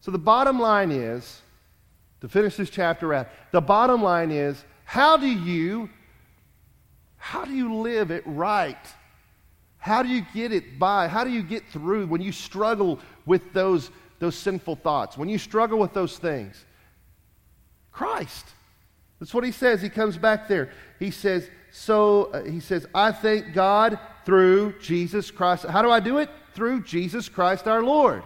So 0.01 0.11
the 0.11 0.19
bottom 0.19 0.59
line 0.59 0.91
is, 0.91 1.41
to 2.21 2.27
finish 2.27 2.57
this 2.57 2.69
chapter 2.69 3.11
out, 3.13 3.29
the 3.51 3.61
bottom 3.61 4.03
line 4.03 4.29
is, 4.29 4.63
how 4.85 5.17
do 5.17 5.27
you 5.27 5.89
how 7.17 7.43
do 7.43 7.53
you 7.53 7.75
live 7.75 8.11
it 8.11 8.23
right? 8.25 8.77
How 9.77 10.01
do 10.03 10.09
you 10.09 10.23
get 10.33 10.53
it 10.53 10.79
by? 10.79 11.07
How 11.07 11.23
do 11.23 11.29
you 11.29 11.43
get 11.43 11.67
through 11.69 12.07
when 12.07 12.21
you 12.21 12.31
struggle 12.31 12.99
with 13.25 13.41
those, 13.51 13.89
those 14.19 14.35
sinful 14.35 14.77
thoughts? 14.77 15.17
When 15.17 15.27
you 15.27 15.39
struggle 15.39 15.79
with 15.79 15.93
those 15.93 16.17
things? 16.19 16.63
Christ. 17.91 18.45
That's 19.19 19.33
what 19.33 19.43
he 19.43 19.51
says. 19.51 19.81
He 19.81 19.89
comes 19.89 20.17
back 20.17 20.47
there. 20.47 20.71
He 20.99 21.09
says, 21.09 21.49
so 21.71 22.25
uh, 22.25 22.43
he 22.43 22.59
says, 22.59 22.85
I 22.93 23.11
thank 23.11 23.53
God 23.53 23.99
through 24.23 24.75
Jesus 24.79 25.31
Christ. 25.31 25.65
How 25.65 25.81
do 25.81 25.89
I 25.89 25.99
do 25.99 26.19
it? 26.19 26.29
through 26.55 26.81
Jesus 26.83 27.29
Christ 27.29 27.67
our 27.67 27.83
Lord. 27.83 28.23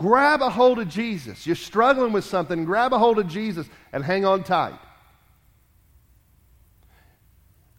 Grab 0.00 0.40
a 0.40 0.48
hold 0.48 0.78
of 0.78 0.88
Jesus. 0.88 1.46
You're 1.46 1.54
struggling 1.54 2.10
with 2.10 2.24
something, 2.24 2.64
grab 2.64 2.94
a 2.94 2.98
hold 2.98 3.18
of 3.18 3.28
Jesus 3.28 3.68
and 3.92 4.02
hang 4.02 4.24
on 4.24 4.42
tight. 4.42 4.78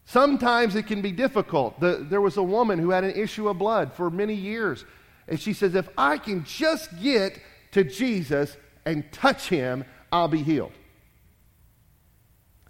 Sometimes 0.04 0.76
it 0.76 0.86
can 0.86 1.02
be 1.02 1.10
difficult. 1.10 1.80
The, 1.80 2.06
there 2.08 2.20
was 2.20 2.36
a 2.36 2.42
woman 2.42 2.78
who 2.78 2.90
had 2.90 3.02
an 3.02 3.10
issue 3.10 3.48
of 3.48 3.58
blood 3.58 3.92
for 3.92 4.08
many 4.08 4.34
years. 4.34 4.84
And 5.26 5.40
she 5.40 5.52
says, 5.52 5.74
If 5.74 5.88
I 5.98 6.16
can 6.16 6.44
just 6.44 6.96
get 7.02 7.40
to 7.72 7.82
Jesus 7.82 8.56
and 8.84 9.10
touch 9.10 9.48
him, 9.48 9.84
I'll 10.12 10.28
be 10.28 10.44
healed. 10.44 10.72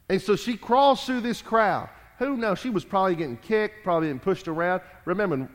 And 0.09 0.23
so 0.23 0.35
she 0.35 0.57
crawls 0.57 1.05
through 1.05 1.21
this 1.21 1.43
crowd. 1.43 1.91
Who 2.21 2.39
knows? 2.39 2.59
She 2.59 2.71
was 2.71 2.87
probably 2.87 3.17
getting 3.17 3.37
kicked, 3.37 3.85
probably 3.85 4.09
getting 4.09 4.21
pushed 4.21 4.49
around. 4.49 4.81
Remember, 5.05 5.47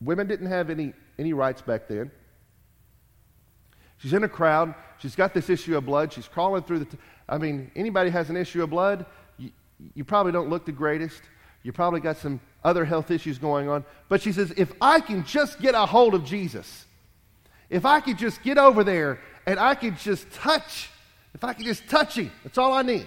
women 0.00 0.26
didn't 0.26 0.46
have 0.46 0.70
any, 0.70 0.94
any 1.18 1.34
rights 1.34 1.60
back 1.60 1.88
then. 1.88 2.10
She's 3.98 4.12
in 4.12 4.24
a 4.24 4.28
crowd. 4.28 4.74
She's 4.98 5.16
got 5.16 5.34
this 5.34 5.50
issue 5.50 5.76
of 5.76 5.86
blood. 5.86 6.12
She's 6.12 6.28
crawling 6.28 6.62
through 6.62 6.80
the. 6.80 6.84
T- 6.86 6.98
I 7.28 7.38
mean, 7.38 7.70
anybody 7.74 8.10
has 8.10 8.30
an 8.30 8.36
issue 8.36 8.62
of 8.62 8.70
blood, 8.70 9.06
you, 9.38 9.50
you 9.94 10.04
probably 10.04 10.32
don't 10.32 10.50
look 10.50 10.66
the 10.66 10.72
greatest. 10.72 11.22
You 11.62 11.72
probably 11.72 12.00
got 12.00 12.18
some 12.18 12.40
other 12.62 12.84
health 12.84 13.10
issues 13.10 13.38
going 13.38 13.68
on. 13.68 13.84
But 14.08 14.20
she 14.20 14.32
says, 14.32 14.52
if 14.56 14.72
I 14.80 15.00
can 15.00 15.24
just 15.24 15.60
get 15.60 15.74
a 15.74 15.86
hold 15.86 16.14
of 16.14 16.24
Jesus, 16.24 16.84
if 17.70 17.86
I 17.86 18.00
could 18.00 18.18
just 18.18 18.42
get 18.42 18.58
over 18.58 18.84
there 18.84 19.18
and 19.46 19.58
I 19.58 19.74
could 19.74 19.96
just 19.98 20.30
touch, 20.30 20.90
if 21.32 21.42
I 21.42 21.54
could 21.54 21.64
just 21.64 21.88
touch 21.88 22.16
him, 22.16 22.30
that's 22.42 22.58
all 22.58 22.72
I 22.72 22.82
need. 22.82 23.06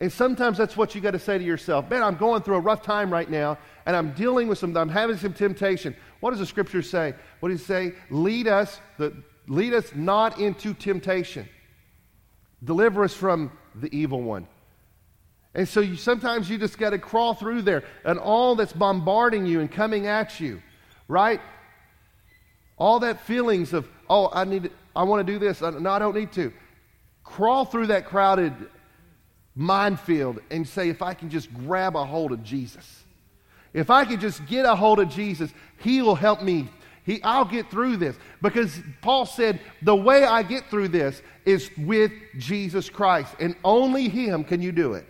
And 0.00 0.12
sometimes 0.12 0.58
that's 0.58 0.76
what 0.76 0.94
you 0.94 1.00
got 1.00 1.12
to 1.12 1.18
say 1.18 1.38
to 1.38 1.44
yourself. 1.44 1.90
Man, 1.90 2.02
I'm 2.02 2.16
going 2.16 2.42
through 2.42 2.56
a 2.56 2.60
rough 2.60 2.82
time 2.82 3.10
right 3.12 3.28
now, 3.28 3.58
and 3.84 3.96
I'm 3.96 4.12
dealing 4.12 4.46
with 4.46 4.58
some, 4.58 4.76
I'm 4.76 4.88
having 4.88 5.16
some 5.16 5.32
temptation. 5.32 5.96
What 6.20 6.30
does 6.30 6.38
the 6.38 6.46
scripture 6.46 6.82
say? 6.82 7.14
What 7.40 7.48
does 7.48 7.62
it 7.62 7.64
say? 7.64 7.92
Lead 8.10 8.46
us, 8.46 8.80
the, 8.98 9.12
lead 9.48 9.74
us 9.74 9.92
not 9.94 10.38
into 10.38 10.74
temptation. 10.74 11.48
Deliver 12.62 13.04
us 13.04 13.14
from 13.14 13.50
the 13.74 13.94
evil 13.96 14.22
one. 14.22 14.46
And 15.54 15.66
so 15.68 15.80
you, 15.80 15.96
sometimes 15.96 16.48
you 16.48 16.58
just 16.58 16.78
got 16.78 16.90
to 16.90 16.98
crawl 16.98 17.34
through 17.34 17.62
there, 17.62 17.82
and 18.04 18.18
all 18.18 18.54
that's 18.54 18.72
bombarding 18.72 19.46
you 19.46 19.60
and 19.60 19.70
coming 19.70 20.06
at 20.06 20.38
you, 20.38 20.62
right? 21.08 21.40
All 22.76 23.00
that 23.00 23.20
feelings 23.22 23.72
of, 23.72 23.88
oh, 24.08 24.30
I 24.32 24.44
need, 24.44 24.70
I 24.94 25.02
want 25.04 25.26
to 25.26 25.32
do 25.32 25.38
this. 25.38 25.60
No, 25.60 25.90
I 25.90 25.98
don't 25.98 26.14
need 26.14 26.32
to. 26.32 26.52
Crawl 27.24 27.64
through 27.64 27.88
that 27.88 28.06
crowded 28.06 28.52
minefield 29.54 30.40
and 30.50 30.68
say, 30.68 30.88
if 30.88 31.02
I 31.02 31.14
can 31.14 31.30
just 31.30 31.52
grab 31.52 31.96
a 31.96 32.04
hold 32.04 32.30
of 32.30 32.44
Jesus, 32.44 33.04
if 33.72 33.90
I 33.90 34.04
can 34.04 34.20
just 34.20 34.46
get 34.46 34.64
a 34.64 34.76
hold 34.76 35.00
of 35.00 35.08
Jesus, 35.08 35.50
He 35.78 36.02
will 36.02 36.14
help 36.14 36.42
me. 36.42 36.68
He, 37.08 37.22
I'll 37.22 37.46
get 37.46 37.70
through 37.70 37.96
this. 37.96 38.18
Because 38.42 38.78
Paul 39.00 39.24
said, 39.24 39.60
the 39.80 39.96
way 39.96 40.24
I 40.24 40.42
get 40.42 40.66
through 40.66 40.88
this 40.88 41.22
is 41.46 41.70
with 41.78 42.12
Jesus 42.36 42.90
Christ, 42.90 43.34
and 43.40 43.56
only 43.64 44.10
Him 44.10 44.44
can 44.44 44.60
you 44.60 44.72
do 44.72 44.92
it. 44.92 45.06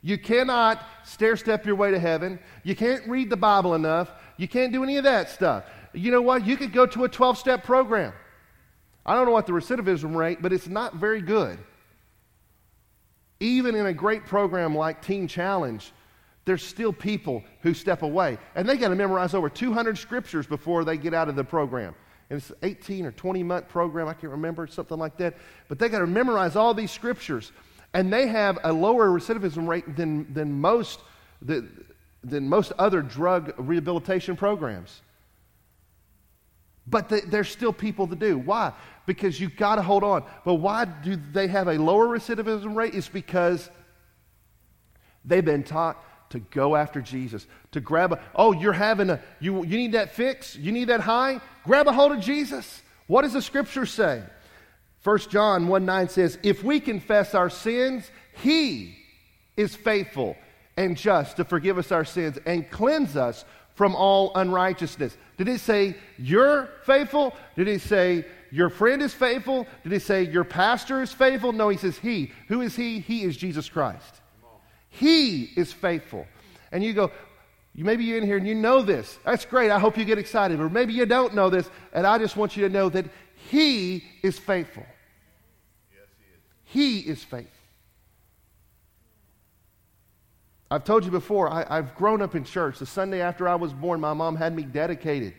You 0.00 0.16
cannot 0.16 0.82
stair 1.04 1.36
step 1.36 1.66
your 1.66 1.76
way 1.76 1.90
to 1.90 1.98
heaven. 1.98 2.38
You 2.64 2.74
can't 2.74 3.06
read 3.06 3.28
the 3.28 3.36
Bible 3.36 3.74
enough. 3.74 4.10
You 4.38 4.48
can't 4.48 4.72
do 4.72 4.82
any 4.82 4.96
of 4.96 5.04
that 5.04 5.28
stuff. 5.28 5.64
You 5.92 6.10
know 6.10 6.22
what? 6.22 6.46
You 6.46 6.56
could 6.56 6.72
go 6.72 6.86
to 6.86 7.04
a 7.04 7.08
12 7.10 7.36
step 7.36 7.62
program. 7.62 8.14
I 9.04 9.14
don't 9.14 9.26
know 9.26 9.32
what 9.32 9.46
the 9.46 9.52
recidivism 9.52 10.16
rate, 10.16 10.40
but 10.40 10.50
it's 10.50 10.66
not 10.66 10.94
very 10.94 11.20
good. 11.20 11.58
Even 13.38 13.74
in 13.74 13.84
a 13.84 13.92
great 13.92 14.24
program 14.24 14.74
like 14.74 15.02
Teen 15.02 15.28
Challenge, 15.28 15.92
there's 16.44 16.64
still 16.64 16.92
people 16.92 17.44
who 17.60 17.72
step 17.74 18.02
away. 18.02 18.38
And 18.54 18.68
they 18.68 18.76
got 18.76 18.88
to 18.88 18.96
memorize 18.96 19.34
over 19.34 19.48
200 19.48 19.96
scriptures 19.96 20.46
before 20.46 20.84
they 20.84 20.96
get 20.96 21.14
out 21.14 21.28
of 21.28 21.36
the 21.36 21.44
program. 21.44 21.94
And 22.30 22.38
it's 22.38 22.50
an 22.50 22.56
18 22.62 23.06
or 23.06 23.12
20 23.12 23.42
month 23.42 23.68
program, 23.68 24.08
I 24.08 24.14
can't 24.14 24.32
remember, 24.32 24.66
something 24.66 24.98
like 24.98 25.16
that. 25.18 25.36
But 25.68 25.78
they 25.78 25.88
got 25.88 26.00
to 26.00 26.06
memorize 26.06 26.56
all 26.56 26.74
these 26.74 26.90
scriptures. 26.90 27.52
And 27.94 28.12
they 28.12 28.26
have 28.26 28.58
a 28.64 28.72
lower 28.72 29.08
recidivism 29.08 29.68
rate 29.68 29.96
than, 29.96 30.32
than, 30.32 30.52
most, 30.52 31.00
than 31.42 32.48
most 32.48 32.72
other 32.78 33.02
drug 33.02 33.54
rehabilitation 33.58 34.34
programs. 34.34 35.02
But 36.86 37.08
the, 37.08 37.20
there's 37.26 37.48
still 37.48 37.72
people 37.72 38.08
to 38.08 38.16
do. 38.16 38.38
Why? 38.38 38.72
Because 39.06 39.38
you've 39.38 39.56
got 39.56 39.76
to 39.76 39.82
hold 39.82 40.02
on. 40.02 40.24
But 40.44 40.54
why 40.54 40.86
do 40.86 41.16
they 41.16 41.46
have 41.46 41.68
a 41.68 41.74
lower 41.74 42.06
recidivism 42.06 42.74
rate? 42.74 42.94
It's 42.94 43.08
because 43.08 43.70
they've 45.24 45.44
been 45.44 45.62
taught 45.62 46.02
to 46.32 46.40
go 46.40 46.74
after 46.74 47.00
Jesus, 47.00 47.46
to 47.70 47.80
grab 47.80 48.12
a, 48.12 48.20
oh, 48.34 48.52
you're 48.52 48.72
having 48.72 49.10
a, 49.10 49.20
you, 49.38 49.64
you 49.64 49.76
need 49.76 49.92
that 49.92 50.14
fix? 50.14 50.56
You 50.56 50.72
need 50.72 50.88
that 50.88 51.00
high? 51.00 51.40
Grab 51.64 51.86
a 51.86 51.92
hold 51.92 52.12
of 52.12 52.20
Jesus. 52.20 52.82
What 53.06 53.22
does 53.22 53.34
the 53.34 53.42
scripture 53.42 53.86
say? 53.86 54.22
1 55.04 55.18
John 55.30 55.68
1 55.68 55.84
9 55.84 56.08
says, 56.08 56.38
If 56.42 56.64
we 56.64 56.80
confess 56.80 57.34
our 57.34 57.50
sins, 57.50 58.10
he 58.42 58.96
is 59.56 59.76
faithful 59.76 60.36
and 60.76 60.96
just 60.96 61.36
to 61.36 61.44
forgive 61.44 61.76
us 61.76 61.92
our 61.92 62.04
sins 62.04 62.38
and 62.46 62.70
cleanse 62.70 63.16
us 63.16 63.44
from 63.74 63.94
all 63.94 64.32
unrighteousness. 64.34 65.16
Did 65.36 65.48
it 65.48 65.60
say 65.60 65.96
you're 66.18 66.70
faithful? 66.84 67.34
Did 67.56 67.68
it 67.68 67.82
say 67.82 68.24
your 68.50 68.70
friend 68.70 69.02
is 69.02 69.12
faithful? 69.12 69.66
Did 69.82 69.92
it 69.92 70.02
say 70.02 70.22
your 70.22 70.44
pastor 70.44 71.02
is 71.02 71.12
faithful? 71.12 71.52
No, 71.52 71.68
he 71.68 71.76
says 71.76 71.98
he. 71.98 72.32
Who 72.48 72.62
is 72.62 72.74
he? 72.74 73.00
He 73.00 73.24
is 73.24 73.36
Jesus 73.36 73.68
Christ. 73.68 74.21
He 74.92 75.44
is 75.56 75.72
faithful. 75.72 76.26
And 76.70 76.84
you 76.84 76.92
go, 76.92 77.10
you 77.74 77.84
maybe 77.84 78.04
you're 78.04 78.18
in 78.18 78.24
here 78.24 78.36
and 78.36 78.46
you 78.46 78.54
know 78.54 78.82
this. 78.82 79.18
That's 79.24 79.46
great. 79.46 79.70
I 79.70 79.78
hope 79.78 79.96
you 79.96 80.04
get 80.04 80.18
excited. 80.18 80.60
Or 80.60 80.68
maybe 80.68 80.92
you 80.92 81.06
don't 81.06 81.34
know 81.34 81.48
this, 81.48 81.68
and 81.94 82.06
I 82.06 82.18
just 82.18 82.36
want 82.36 82.56
you 82.56 82.68
to 82.68 82.72
know 82.72 82.90
that 82.90 83.06
he 83.50 84.04
is 84.22 84.38
faithful. 84.38 84.84
Yes, 85.90 86.08
he 86.18 87.00
is. 87.00 87.04
He 87.04 87.10
is 87.10 87.24
faithful. 87.24 87.48
I've 90.70 90.84
told 90.84 91.04
you 91.04 91.10
before, 91.10 91.50
I, 91.50 91.76
have 91.76 91.94
grown 91.94 92.20
up 92.22 92.34
in 92.34 92.44
church. 92.44 92.78
The 92.78 92.86
Sunday 92.86 93.20
after 93.20 93.48
I 93.48 93.54
was 93.54 93.72
born, 93.72 94.00
my 94.00 94.12
mom 94.12 94.36
had 94.36 94.54
me 94.54 94.62
dedicated. 94.62 95.34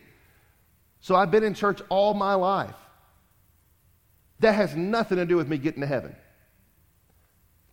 So 1.00 1.14
I've 1.14 1.30
been 1.30 1.44
in 1.44 1.54
church 1.54 1.80
all 1.88 2.14
my 2.14 2.34
life. 2.34 2.74
That 4.40 4.54
has 4.54 4.74
nothing 4.74 5.18
to 5.18 5.26
do 5.26 5.36
with 5.36 5.48
me 5.48 5.58
getting 5.58 5.80
to 5.80 5.86
heaven. 5.86 6.14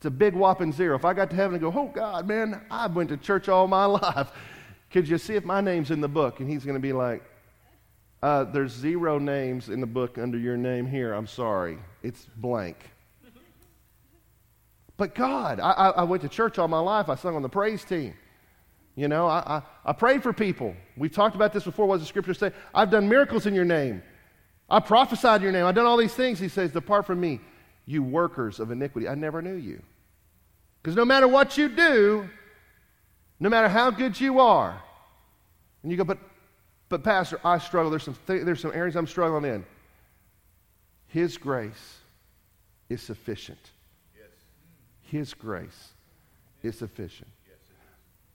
It's 0.01 0.07
a 0.07 0.09
big 0.09 0.33
whopping 0.33 0.73
zero. 0.73 0.95
If 0.95 1.05
I 1.05 1.13
got 1.13 1.29
to 1.29 1.35
heaven 1.35 1.53
and 1.53 1.61
go, 1.61 1.71
oh 1.79 1.91
God, 1.93 2.27
man, 2.27 2.65
I 2.71 2.87
went 2.87 3.09
to 3.09 3.17
church 3.17 3.47
all 3.47 3.67
my 3.67 3.85
life. 4.01 4.31
Could 4.89 5.07
you 5.07 5.19
see 5.19 5.35
if 5.35 5.45
my 5.45 5.61
name's 5.61 5.91
in 5.91 6.01
the 6.01 6.07
book? 6.07 6.39
And 6.39 6.49
he's 6.49 6.65
going 6.65 6.73
to 6.73 6.81
be 6.81 6.91
like, 6.91 7.21
uh, 8.23 8.45
there's 8.45 8.71
zero 8.71 9.19
names 9.19 9.69
in 9.69 9.79
the 9.79 9.85
book 9.85 10.17
under 10.17 10.39
your 10.39 10.57
name 10.57 10.87
here. 10.87 11.13
I'm 11.13 11.27
sorry. 11.27 11.77
It's 12.01 12.25
blank. 12.35 12.77
But 14.97 15.13
God, 15.13 15.59
I, 15.59 15.71
I, 15.71 16.03
went 16.03 16.23
to 16.23 16.29
church 16.29 16.57
all 16.57 16.67
my 16.67 16.79
life. 16.79 17.07
I 17.07 17.13
sung 17.13 17.35
on 17.35 17.43
the 17.43 17.49
praise 17.49 17.83
team. 17.83 18.15
You 18.95 19.07
know, 19.07 19.27
I, 19.27 19.61
I, 19.85 19.89
I 19.91 19.93
prayed 19.93 20.23
for 20.23 20.33
people. 20.33 20.75
We've 20.97 21.13
talked 21.13 21.35
about 21.35 21.53
this 21.53 21.63
before. 21.63 21.85
What 21.85 21.97
does 21.97 22.01
the 22.01 22.07
scripture 22.07 22.33
say? 22.33 22.53
I've 22.73 22.89
done 22.89 23.07
miracles 23.07 23.45
in 23.45 23.53
your 23.53 23.65
name. 23.65 24.01
I 24.67 24.79
prophesied 24.79 25.43
your 25.43 25.51
name. 25.51 25.67
I've 25.67 25.75
done 25.75 25.85
all 25.85 25.97
these 25.97 26.15
things. 26.15 26.39
He 26.39 26.47
says, 26.47 26.71
Depart 26.71 27.05
from 27.05 27.19
me, 27.19 27.39
you 27.85 28.01
workers 28.01 28.59
of 28.59 28.71
iniquity. 28.71 29.07
I 29.07 29.13
never 29.13 29.43
knew 29.43 29.53
you. 29.53 29.83
Because 30.81 30.95
no 30.95 31.05
matter 31.05 31.27
what 31.27 31.57
you 31.57 31.69
do, 31.69 32.27
no 33.39 33.49
matter 33.49 33.67
how 33.67 33.91
good 33.91 34.19
you 34.19 34.39
are, 34.39 34.81
and 35.83 35.91
you 35.91 35.97
go, 35.97 36.03
but, 36.03 36.17
but 36.89 37.03
Pastor, 37.03 37.39
I 37.43 37.57
struggle. 37.57 37.89
There's 37.89 38.03
some, 38.03 38.17
th- 38.27 38.43
there's 38.43 38.61
some 38.61 38.71
areas 38.73 38.95
I'm 38.95 39.07
struggling 39.07 39.51
in. 39.51 39.65
His 41.07 41.37
grace 41.37 41.97
is 42.89 43.01
sufficient. 43.01 43.59
Yes. 44.15 44.29
His 45.01 45.33
grace 45.33 45.89
is 46.63 46.77
sufficient. 46.77 47.29
Yes. 47.47 47.57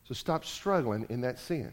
So 0.05 0.15
stop 0.15 0.45
struggling 0.45 1.07
in 1.09 1.21
that 1.23 1.39
sin. 1.39 1.73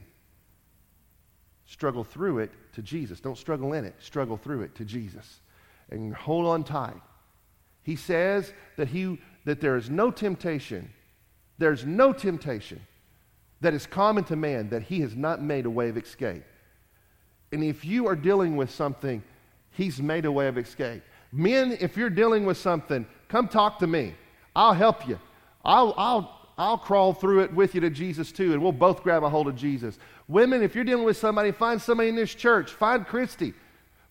Struggle 1.66 2.04
through 2.04 2.40
it 2.40 2.52
to 2.74 2.82
Jesus. 2.82 3.20
Don't 3.20 3.38
struggle 3.38 3.74
in 3.74 3.86
it. 3.86 3.96
Struggle 4.00 4.38
through 4.38 4.62
it 4.62 4.76
to 4.76 4.86
Jesus. 4.86 5.40
And 5.90 6.14
hold 6.14 6.46
on 6.46 6.64
tight. 6.64 7.02
He 7.84 7.96
says 7.96 8.54
that, 8.78 8.88
he, 8.88 9.20
that 9.46 9.62
there 9.62 9.76
is 9.76 9.90
no 9.90 10.12
temptation, 10.12 10.90
there's 11.58 11.86
no 11.86 12.14
temptation 12.14 12.80
that 13.62 13.74
is 13.74 13.86
common 13.86 14.24
to 14.26 14.36
man 14.36 14.70
that 14.70 14.84
he 14.84 15.02
has 15.02 15.16
not 15.16 15.42
made 15.42 15.66
a 15.66 15.70
way 15.70 15.90
of 15.90 15.98
escape. 15.98 16.44
And 17.52 17.64
if 17.64 17.86
you 17.86 18.08
are 18.08 18.16
dealing 18.16 18.56
with 18.56 18.72
something, 18.72 19.24
he's 19.72 20.02
made 20.02 20.26
a 20.26 20.32
way 20.32 20.48
of 20.48 20.58
escape. 20.58 21.04
Men, 21.32 21.78
if 21.80 21.96
you're 21.98 22.10
dealing 22.10 22.46
with 22.46 22.58
something, 22.58 23.06
come 23.28 23.48
talk 23.48 23.80
to 23.80 23.88
me. 23.88 24.14
I'll 24.56 24.74
help 24.74 25.08
you. 25.08 25.20
I'll, 25.64 25.94
I'll, 25.98 26.50
I'll 26.58 26.78
crawl 26.78 27.14
through 27.14 27.44
it 27.44 27.54
with 27.54 27.74
you 27.74 27.82
to 27.82 27.90
Jesus 27.90 28.32
too, 28.32 28.54
and 28.54 28.62
we'll 28.62 28.72
both 28.72 29.02
grab 29.02 29.24
a 29.24 29.30
hold 29.30 29.48
of 29.48 29.56
Jesus. 29.56 29.98
Women, 30.28 30.62
if 30.62 30.76
you're 30.76 30.84
dealing 30.84 31.06
with 31.06 31.18
somebody, 31.18 31.52
find 31.52 31.82
somebody 31.82 32.10
in 32.10 32.16
this 32.16 32.36
church. 32.36 32.72
Find 32.72 33.06
Christy. 33.06 33.54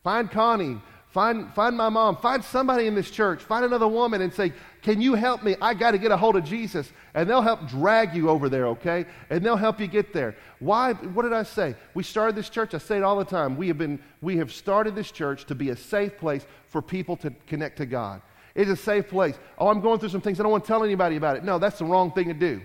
Find 0.03 0.31
Connie. 0.31 0.81
Find, 1.13 1.53
find 1.53 1.77
my 1.77 1.91
mom. 1.91 2.17
Find 2.17 2.43
somebody 2.43 2.87
in 2.87 2.95
this 2.95 3.11
church. 3.11 3.43
Find 3.43 3.67
another 3.67 3.87
woman 3.87 4.23
and 4.23 4.33
say, 4.33 4.51
Can 4.81 5.03
you 5.03 5.13
help 5.13 5.43
me? 5.43 5.57
I 5.61 5.75
got 5.75 5.91
to 5.91 5.99
get 5.99 6.11
a 6.11 6.17
hold 6.17 6.37
of 6.37 6.45
Jesus. 6.45 6.91
And 7.13 7.29
they'll 7.29 7.43
help 7.43 7.69
drag 7.69 8.15
you 8.15 8.31
over 8.31 8.49
there, 8.49 8.67
okay? 8.69 9.05
And 9.29 9.45
they'll 9.45 9.57
help 9.57 9.79
you 9.79 9.87
get 9.87 10.15
there. 10.15 10.35
Why? 10.59 10.95
What 10.95 11.25
did 11.25 11.35
I 11.35 11.43
say? 11.43 11.77
We 11.93 12.03
started 12.03 12.35
this 12.35 12.49
church. 12.49 12.73
I 12.73 12.79
say 12.79 12.97
it 12.97 13.03
all 13.03 13.19
the 13.19 13.27
time. 13.27 13.59
We 13.59 13.69
have, 13.69 13.77
been, 13.77 14.01
we 14.23 14.39
have 14.39 14.51
started 14.51 14.95
this 14.95 15.11
church 15.11 15.45
to 15.47 15.55
be 15.55 15.69
a 15.69 15.77
safe 15.77 16.17
place 16.17 16.47
for 16.69 16.81
people 16.81 17.17
to 17.19 17.31
connect 17.47 17.77
to 17.77 17.87
God. 17.87 18.23
It's 18.55 18.71
a 18.71 18.77
safe 18.77 19.09
place. 19.09 19.39
Oh, 19.59 19.69
I'm 19.69 19.83
going 19.83 19.99
through 19.99 20.09
some 20.09 20.23
things. 20.23 20.41
I 20.41 20.45
don't 20.45 20.53
want 20.53 20.65
to 20.65 20.69
tell 20.69 20.83
anybody 20.83 21.17
about 21.17 21.37
it. 21.37 21.45
No, 21.45 21.59
that's 21.59 21.79
the 21.79 21.85
wrong 21.85 22.11
thing 22.13 22.29
to 22.29 22.35
do. 22.35 22.63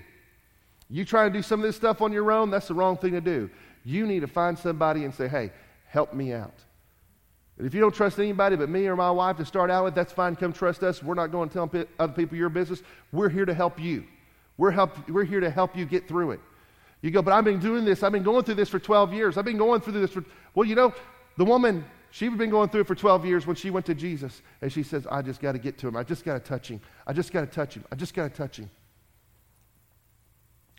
You 0.90 1.04
try 1.04 1.26
to 1.26 1.30
do 1.30 1.42
some 1.42 1.60
of 1.60 1.66
this 1.66 1.76
stuff 1.76 2.02
on 2.02 2.14
your 2.14 2.32
own, 2.32 2.50
that's 2.50 2.70
the 2.70 2.74
wrong 2.74 2.96
thing 2.98 3.12
to 3.12 3.22
do. 3.22 3.50
You 3.84 4.06
need 4.06 4.22
to 4.22 4.28
find 4.28 4.58
somebody 4.58 5.04
and 5.04 5.14
say, 5.14 5.28
hey, 5.28 5.52
help 5.88 6.14
me 6.14 6.32
out. 6.32 6.54
If 7.60 7.74
you 7.74 7.82
don't 7.82 7.94
trust 7.94 8.20
anybody 8.20 8.56
but 8.56 8.70
me 8.70 8.86
or 8.86 8.96
my 8.96 9.10
wife 9.10 9.38
to 9.38 9.46
start 9.46 9.72
out 9.72 9.86
with, 9.86 9.96
that's 9.96 10.14
fine. 10.14 10.36
Come 10.36 10.54
trust 10.54 10.84
us. 10.84 11.02
We're 11.02 11.16
not 11.16 11.32
going 11.32 11.50
to 11.50 11.54
tell 11.54 11.86
other 11.98 12.14
people 12.14 12.38
your 12.38 12.50
business. 12.50 12.84
We're 13.12 13.30
here 13.30 13.46
to 13.46 13.54
help 13.54 13.80
you. 13.80 14.04
We're, 14.58 14.72
help, 14.72 15.10
we're 15.10 15.24
here 15.24 15.40
to 15.40 15.50
help 15.50 15.76
you 15.76 15.86
get 15.86 16.08
through 16.08 16.32
it. 16.32 16.40
You 17.02 17.12
go, 17.12 17.22
but 17.22 17.34
I've 17.34 17.46
been 17.46 17.60
doing 17.60 17.86
this. 17.86 18.04
I've 18.04 18.12
been 18.12 18.24
going 18.24 18.44
through 18.44 18.56
this 18.56 18.70
for 18.70 18.80
12 18.80 19.14
years. 19.14 19.38
I've 19.38 19.46
been 19.46 19.58
going 19.58 19.82
through 19.82 19.94
this 19.94 20.12
for, 20.12 20.24
well, 20.56 20.68
you 20.68 20.76
know, 20.76 20.94
the 21.38 21.46
woman 21.46 21.86
She'd 22.12 22.36
been 22.38 22.50
going 22.50 22.70
through 22.70 22.82
it 22.82 22.88
for 22.88 22.96
12 22.96 23.26
years 23.26 23.46
when 23.46 23.56
she 23.56 23.70
went 23.70 23.86
to 23.88 23.96
Jesus. 23.96 24.42
And 24.62 24.72
she 24.72 24.84
says, 24.84 25.06
I 25.12 25.22
just 25.22 25.42
got 25.42 25.52
to 25.52 25.60
get 25.60 25.78
to 25.80 25.88
him. 25.88 25.96
I 25.96 26.04
just 26.04 26.24
got 26.24 26.34
to 26.34 26.40
touch 26.40 26.68
him. 26.70 26.82
I 27.06 27.14
just 27.14 27.32
got 27.32 27.42
to 27.42 27.48
touch 27.48 27.76
him. 27.76 27.84
I 27.92 27.96
just 27.96 28.14
got 28.14 28.32
to 28.32 28.36
touch 28.36 28.58
him. 28.58 28.70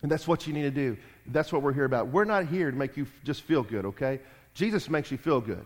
And 0.02 0.10
that's 0.10 0.26
what 0.26 0.46
you 0.46 0.52
need 0.52 0.62
to 0.62 0.70
do. 0.70 0.96
That's 1.26 1.52
what 1.52 1.62
we're 1.62 1.72
here 1.72 1.84
about. 1.84 2.08
We're 2.08 2.24
not 2.24 2.46
here 2.46 2.70
to 2.70 2.76
make 2.76 2.96
you 2.96 3.06
just 3.24 3.42
feel 3.42 3.62
good, 3.62 3.84
okay? 3.84 4.20
Jesus 4.54 4.88
makes 4.88 5.10
you 5.10 5.18
feel 5.18 5.40
good. 5.40 5.64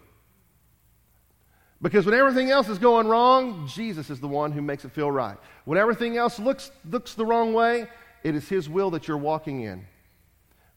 Because 1.83 2.07
when 2.07 2.15
everything 2.15 2.51
else 2.51 2.69
is 2.69 2.79
going 2.79 3.09
wrong, 3.09 3.67
Jesus 3.67 4.09
is 4.09 4.21
the 4.21 4.29
one 4.29 4.53
who 4.53 4.63
makes 4.63 4.85
it 4.85 4.93
feel 4.93 5.11
right. 5.11 5.37
When 5.65 5.77
everything 5.77 6.17
else 6.17 6.39
looks, 6.39 6.71
looks 6.89 7.15
the 7.15 7.27
wrong 7.27 7.53
way, 7.53 7.89
it 8.23 8.37
is 8.37 8.49
His 8.49 8.69
will 8.69 8.91
that 8.93 9.09
you're 9.09 9.19
walking 9.19 9.63
in. 9.63 9.85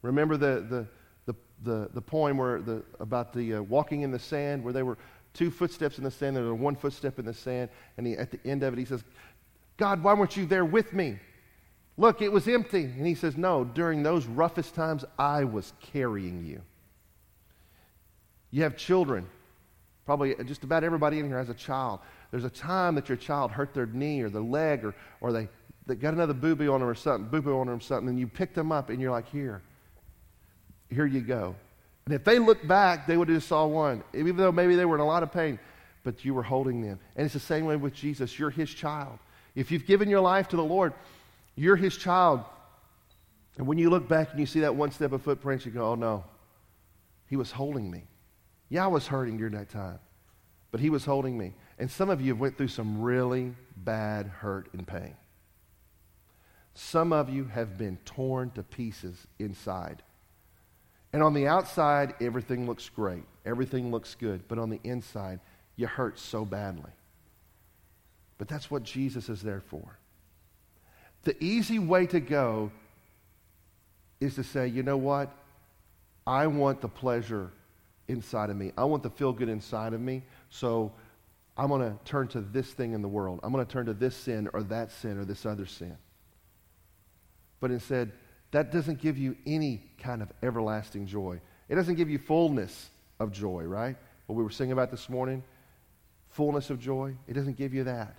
Remember 0.02 0.36
the, 0.36 0.66
the, 0.68 0.88
the, 1.28 1.36
the 1.64 1.90
the 1.94 2.02
poem 2.02 2.38
where 2.38 2.60
the, 2.60 2.84
about 3.00 3.34
the 3.34 3.56
uh, 3.56 3.62
walking 3.62 4.02
in 4.02 4.12
the 4.12 4.20
sand, 4.20 4.64
where 4.64 4.74
they 4.74 4.84
were 4.84 4.98
two 5.36 5.52
footsteps 5.52 6.00
in 6.00 6.04
the 6.04 6.12
sand, 6.12 6.36
there 6.36 6.44
was 6.44 6.60
one 6.60 6.76
footstep 6.76 7.20
in 7.20 7.26
the 7.26 7.34
sand, 7.34 7.70
and 7.98 8.08
he, 8.08 8.14
at 8.14 8.32
the 8.32 8.40
end 8.44 8.64
of 8.64 8.74
it, 8.74 8.80
he 8.80 8.86
says, 8.86 9.04
God, 9.78 10.02
why 10.04 10.14
weren't 10.14 10.36
you 10.36 10.46
there 10.48 10.66
with 10.66 10.92
me? 10.92 11.20
Look, 11.98 12.22
it 12.22 12.32
was 12.32 12.48
empty. 12.48 12.84
And 12.84 13.06
he 13.06 13.16
says, 13.16 13.38
No, 13.38 13.64
during 13.64 14.02
those 14.02 14.26
roughest 14.26 14.74
times, 14.74 15.06
I 15.20 15.44
was 15.44 15.72
carrying 15.82 16.46
you. 16.46 16.62
You 18.50 18.64
have 18.64 18.76
children. 18.76 19.28
Probably 20.06 20.36
just 20.46 20.64
about 20.64 20.84
everybody 20.84 21.20
in 21.20 21.28
here 21.28 21.38
has 21.38 21.50
a 21.50 21.56
child. 21.56 22.00
There's 22.32 22.44
a 22.44 22.50
time 22.50 22.96
that 22.96 23.10
your 23.10 23.18
child 23.18 23.52
hurt 23.52 23.74
their 23.74 23.88
knee 23.88 24.22
or 24.22 24.30
their 24.30 24.42
leg 24.42 24.86
or, 24.86 24.94
or 25.20 25.32
they, 25.32 25.50
they 25.88 25.96
got 25.96 26.14
another 26.14 26.34
boo 26.34 26.56
boo 26.56 26.72
on 26.72 26.82
them 26.82 26.90
or 26.90 26.96
something, 26.96 27.30
boo 27.30 27.42
boo 27.42 27.60
on 27.60 27.68
them 27.68 27.78
or 27.78 27.82
something, 27.82 28.10
and 28.10 28.20
you 28.20 28.28
pick 28.28 28.54
them 28.54 28.72
up 28.72 28.90
and 28.90 29.02
you're 29.02 29.12
like, 29.12 29.28
Here, 29.30 29.62
here 30.90 31.06
you 31.06 31.22
go. 31.22 31.56
And 32.06 32.14
if 32.14 32.24
they 32.24 32.38
look 32.38 32.66
back, 32.68 33.08
they 33.08 33.18
would 33.18 33.30
have 33.30 33.38
just 33.38 33.48
saw 33.48 33.66
one, 33.66 34.04
even 34.14 34.38
though 34.38 34.52
maybe 34.52 34.76
they 34.76 34.86
were 34.86 34.96
in 34.96 35.02
a 35.02 35.08
lot 35.08 35.24
of 35.24 35.32
pain, 35.32 35.58
but 36.04 36.24
you 36.24 36.36
were 36.36 36.44
holding 36.44 36.82
them. 36.82 37.00
And 37.16 37.26
it's 37.26 37.34
the 37.34 37.40
same 37.40 37.66
way 37.66 37.76
with 37.78 37.96
Jesus. 37.96 38.38
You're 38.38 38.52
his 38.52 38.70
child. 38.72 39.18
If 39.56 39.72
you've 39.72 39.88
given 39.88 40.08
your 40.08 40.20
life 40.20 40.48
to 40.50 40.56
the 40.56 40.64
Lord, 40.64 40.94
you're 41.56 41.76
his 41.76 41.98
child. 41.98 42.44
And 43.58 43.66
when 43.66 43.80
you 43.80 43.90
look 43.90 44.08
back 44.08 44.32
and 44.32 44.40
you 44.40 44.46
see 44.46 44.60
that 44.60 44.76
one 44.76 44.92
step 44.92 45.14
of 45.14 45.24
footprints, 45.24 45.66
you 45.66 45.72
go, 45.72 45.92
oh 45.92 45.96
no, 45.96 46.26
he 47.28 47.38
was 47.38 47.52
holding 47.52 47.90
me. 47.90 48.04
Yeah, 48.70 48.86
I 48.86 48.88
was 48.88 49.08
hurting 49.08 49.38
during 49.38 49.54
that 49.54 49.70
time, 49.70 50.00
but 50.72 50.80
he 50.80 50.90
was 50.90 51.06
holding 51.06 51.38
me. 51.38 51.54
And 51.78 51.90
some 51.90 52.10
of 52.10 52.22
you 52.22 52.34
have 52.34 52.40
went 52.40 52.58
through 52.58 52.70
some 52.70 53.02
really 53.02 53.54
bad 53.78 54.28
hurt 54.28 54.70
and 54.74 54.88
pain. 54.88 55.16
Some 56.74 57.14
of 57.14 57.30
you 57.30 57.46
have 57.46 57.78
been 57.78 57.98
torn 58.06 58.52
to 58.52 58.64
pieces 58.64 59.28
inside. 59.40 60.04
And 61.14 61.24
on 61.24 61.34
the 61.34 61.48
outside, 61.48 62.16
everything 62.20 62.68
looks 62.68 62.90
great. 62.90 63.24
Everything 63.46 63.92
looks 63.92 64.16
good. 64.16 64.46
But 64.48 64.60
on 64.60 64.70
the 64.70 64.82
inside, 64.84 65.40
you 65.78 65.88
hurt 65.88 66.20
so 66.20 66.44
badly. 66.44 66.92
But 68.38 68.50
that's 68.50 68.70
what 68.70 68.84
Jesus 68.84 69.30
is 69.30 69.42
there 69.42 69.62
for. 69.62 69.98
The 71.24 71.42
easy 71.42 71.80
way 71.80 72.06
to 72.08 72.20
go 72.20 72.72
is 74.20 74.36
to 74.36 74.44
say, 74.44 74.68
you 74.68 74.84
know 74.84 74.98
what? 74.98 75.32
I 76.28 76.48
want 76.48 76.82
the 76.82 76.90
pleasure 76.90 77.52
inside 78.08 78.50
of 78.50 78.58
me. 78.58 78.72
I 78.78 78.84
want 78.86 79.04
the 79.04 79.10
feel 79.10 79.34
good 79.34 79.50
inside 79.50 79.94
of 79.94 80.02
me. 80.02 80.24
So 80.50 80.92
I'm 81.58 81.70
going 81.70 81.82
to 81.82 81.98
turn 82.04 82.28
to 82.30 82.42
this 82.42 82.72
thing 82.72 82.94
in 82.94 83.02
the 83.02 83.08
world. 83.08 83.40
I'm 83.44 83.52
going 83.52 83.66
to 83.66 83.72
turn 83.72 83.86
to 83.88 83.94
this 83.94 84.16
sin 84.16 84.50
or 84.54 84.64
that 84.64 84.92
sin 84.92 85.18
or 85.18 85.26
this 85.26 85.46
other 85.46 85.66
sin. 85.66 85.98
But 87.60 87.72
instead, 87.72 88.12
that 88.52 88.72
doesn't 88.72 89.02
give 89.02 89.18
you 89.18 89.36
any 89.46 89.84
kind 90.00 90.22
of 90.22 90.32
everlasting 90.44 91.08
joy. 91.08 91.40
It 91.70 91.76
doesn't 91.76 91.96
give 91.96 92.10
you 92.10 92.20
fullness 92.20 92.90
of 93.20 93.32
joy, 93.32 93.64
right? 93.64 93.96
What 94.28 94.36
we 94.36 94.44
were 94.44 94.50
singing 94.50 94.74
about 94.74 94.92
this 94.92 95.10
morning, 95.10 95.44
fullness 96.30 96.70
of 96.70 96.80
joy, 96.80 97.16
it 97.28 97.34
doesn't 97.34 97.58
give 97.58 97.74
you 97.74 97.86
that. 97.86 98.18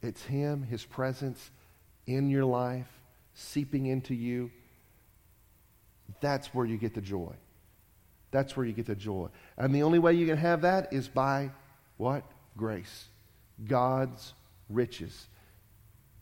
It's 0.00 0.22
Him, 0.22 0.62
His 0.62 0.84
presence 0.84 1.50
in 2.06 2.30
your 2.30 2.44
life, 2.44 2.88
seeping 3.34 3.86
into 3.86 4.14
you. 4.14 4.50
That's 6.20 6.54
where 6.54 6.64
you 6.64 6.76
get 6.78 6.94
the 6.94 7.00
joy. 7.00 7.34
That's 8.30 8.56
where 8.56 8.66
you 8.66 8.72
get 8.72 8.86
the 8.86 8.94
joy. 8.94 9.28
And 9.56 9.74
the 9.74 9.82
only 9.82 9.98
way 9.98 10.14
you 10.14 10.26
can 10.26 10.36
have 10.36 10.62
that 10.62 10.92
is 10.92 11.08
by 11.08 11.50
what? 11.96 12.24
Grace. 12.56 13.06
God's 13.66 14.34
riches 14.68 15.28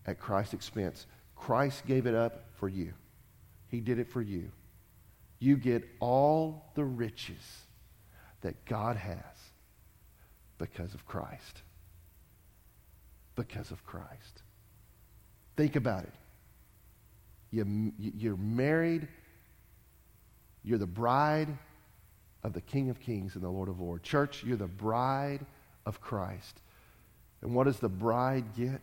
at 0.06 0.20
Christ's 0.20 0.54
expense. 0.54 1.06
Christ 1.34 1.86
gave 1.86 2.06
it 2.06 2.14
up 2.14 2.44
for 2.54 2.68
you. 2.68 2.92
He 3.68 3.80
did 3.80 3.98
it 3.98 4.08
for 4.08 4.22
you. 4.22 4.50
You 5.38 5.56
get 5.56 5.86
all 6.00 6.70
the 6.74 6.84
riches 6.84 7.62
that 8.40 8.64
God 8.64 8.96
has 8.96 9.20
because 10.58 10.94
of 10.94 11.04
Christ. 11.04 11.62
Because 13.34 13.70
of 13.70 13.84
Christ. 13.84 14.42
Think 15.56 15.76
about 15.76 16.04
it. 16.04 16.14
You, 17.50 17.92
you're 17.98 18.36
married. 18.36 19.08
You're 20.62 20.78
the 20.78 20.86
bride 20.86 21.48
of 22.46 22.52
the 22.52 22.61
King 22.61 22.90
of 22.90 23.00
Kings 23.00 23.35
and 23.35 23.42
the 23.42 23.48
Lord 23.48 23.68
of 23.68 23.80
Lords. 23.80 24.04
Church, 24.04 24.44
you're 24.44 24.56
the 24.56 24.68
bride 24.68 25.44
of 25.85 26.00
Christ. 26.00 26.61
And 27.42 27.52
what 27.52 27.64
does 27.64 27.80
the 27.80 27.88
bride 27.88 28.44
get? 28.56 28.80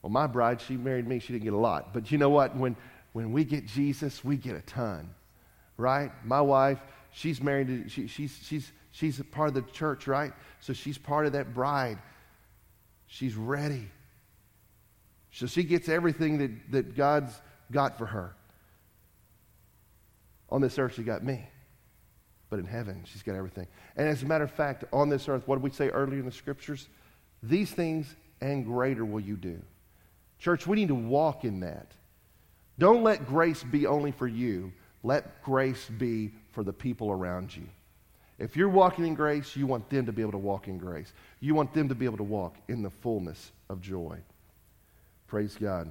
Well, 0.00 0.10
my 0.10 0.28
bride, 0.28 0.60
she 0.60 0.76
married 0.76 1.08
me. 1.08 1.18
She 1.18 1.32
didn't 1.32 1.42
get 1.42 1.54
a 1.54 1.58
lot. 1.58 1.92
But 1.92 2.12
you 2.12 2.18
know 2.18 2.28
what? 2.28 2.56
When, 2.56 2.76
when 3.12 3.32
we 3.32 3.42
get 3.42 3.66
Jesus, 3.66 4.24
we 4.24 4.36
get 4.36 4.54
a 4.54 4.60
ton, 4.60 5.10
right? 5.76 6.12
My 6.24 6.40
wife, 6.40 6.78
she's 7.10 7.42
married 7.42 7.66
to, 7.66 7.88
she, 7.88 8.06
she's, 8.06 8.38
she's, 8.40 8.70
she's 8.92 9.20
part 9.32 9.48
of 9.48 9.54
the 9.54 9.62
church, 9.72 10.06
right? 10.06 10.32
So 10.60 10.72
she's 10.72 10.96
part 10.96 11.26
of 11.26 11.32
that 11.32 11.54
bride. 11.54 11.98
She's 13.08 13.34
ready. 13.34 13.88
So 15.32 15.46
she 15.46 15.64
gets 15.64 15.88
everything 15.88 16.38
that, 16.38 16.70
that 16.70 16.96
God's 16.96 17.34
got 17.72 17.98
for 17.98 18.06
her. 18.06 18.36
On 20.50 20.60
this 20.60 20.78
earth, 20.78 20.94
she 20.94 21.02
got 21.02 21.22
me. 21.22 21.46
But 22.50 22.58
in 22.58 22.66
heaven, 22.66 23.02
she's 23.04 23.22
got 23.22 23.34
everything. 23.34 23.66
And 23.96 24.08
as 24.08 24.22
a 24.22 24.26
matter 24.26 24.44
of 24.44 24.50
fact, 24.50 24.84
on 24.92 25.08
this 25.08 25.28
earth, 25.28 25.46
what 25.46 25.56
did 25.56 25.62
we 25.62 25.70
say 25.70 25.88
earlier 25.90 26.20
in 26.20 26.24
the 26.24 26.32
scriptures? 26.32 26.88
These 27.42 27.70
things 27.70 28.14
and 28.40 28.64
greater 28.64 29.04
will 29.04 29.20
you 29.20 29.36
do. 29.36 29.60
Church, 30.38 30.66
we 30.66 30.76
need 30.76 30.88
to 30.88 30.94
walk 30.94 31.44
in 31.44 31.60
that. 31.60 31.92
Don't 32.78 33.02
let 33.02 33.26
grace 33.26 33.62
be 33.62 33.86
only 33.86 34.12
for 34.12 34.26
you. 34.26 34.72
Let 35.02 35.42
grace 35.42 35.88
be 35.98 36.32
for 36.52 36.62
the 36.62 36.72
people 36.72 37.10
around 37.10 37.54
you. 37.54 37.64
If 38.38 38.56
you're 38.56 38.68
walking 38.68 39.04
in 39.04 39.14
grace, 39.14 39.56
you 39.56 39.66
want 39.66 39.90
them 39.90 40.06
to 40.06 40.12
be 40.12 40.22
able 40.22 40.32
to 40.32 40.38
walk 40.38 40.68
in 40.68 40.78
grace. 40.78 41.12
You 41.40 41.54
want 41.54 41.74
them 41.74 41.88
to 41.88 41.94
be 41.94 42.04
able 42.04 42.18
to 42.18 42.24
walk 42.24 42.54
in 42.68 42.82
the 42.82 42.90
fullness 42.90 43.50
of 43.68 43.80
joy. 43.80 44.18
Praise 45.26 45.56
God. 45.60 45.90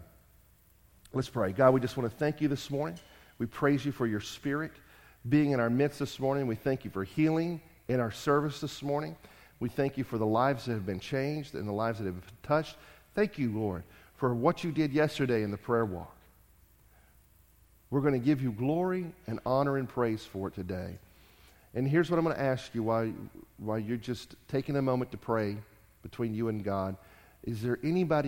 Let's 1.13 1.29
pray. 1.29 1.51
God, 1.51 1.73
we 1.73 1.81
just 1.81 1.97
want 1.97 2.09
to 2.09 2.17
thank 2.17 2.39
you 2.39 2.47
this 2.47 2.69
morning. 2.69 2.97
We 3.39 3.45
praise 3.45 3.85
you 3.85 3.91
for 3.91 4.07
your 4.07 4.19
spirit 4.19 4.71
being 5.27 5.51
in 5.51 5.59
our 5.59 5.69
midst 5.69 5.99
this 5.99 6.19
morning. 6.19 6.47
We 6.47 6.55
thank 6.55 6.85
you 6.85 6.91
for 6.91 7.03
healing 7.03 7.61
in 7.87 7.99
our 7.99 8.11
service 8.11 8.59
this 8.59 8.81
morning. 8.81 9.15
We 9.59 9.69
thank 9.69 9.97
you 9.97 10.03
for 10.03 10.17
the 10.17 10.25
lives 10.25 10.65
that 10.65 10.73
have 10.73 10.85
been 10.85 10.99
changed 10.99 11.55
and 11.55 11.67
the 11.67 11.73
lives 11.73 11.99
that 11.99 12.05
have 12.05 12.19
been 12.19 12.29
touched. 12.43 12.75
Thank 13.15 13.37
you, 13.37 13.51
Lord, 13.51 13.83
for 14.15 14.33
what 14.33 14.63
you 14.63 14.71
did 14.71 14.93
yesterday 14.93 15.43
in 15.43 15.51
the 15.51 15.57
prayer 15.57 15.85
walk. 15.85 16.15
We're 17.89 18.01
going 18.01 18.13
to 18.13 18.25
give 18.25 18.41
you 18.41 18.51
glory 18.51 19.05
and 19.27 19.39
honor 19.45 19.77
and 19.77 19.87
praise 19.87 20.23
for 20.23 20.49
it 20.49 20.55
today. 20.55 20.99
And 21.73 21.87
here's 21.87 22.09
what 22.09 22.17
I'm 22.17 22.25
going 22.25 22.35
to 22.35 22.41
ask 22.41 22.73
you 22.75 22.83
while, 22.83 23.11
while 23.57 23.79
you're 23.79 23.97
just 23.97 24.35
taking 24.47 24.75
a 24.75 24.81
moment 24.81 25.11
to 25.11 25.17
pray 25.17 25.57
between 26.01 26.33
you 26.33 26.49
and 26.49 26.63
God. 26.63 26.97
Is 27.43 27.61
there 27.61 27.79
anybody 27.83 28.25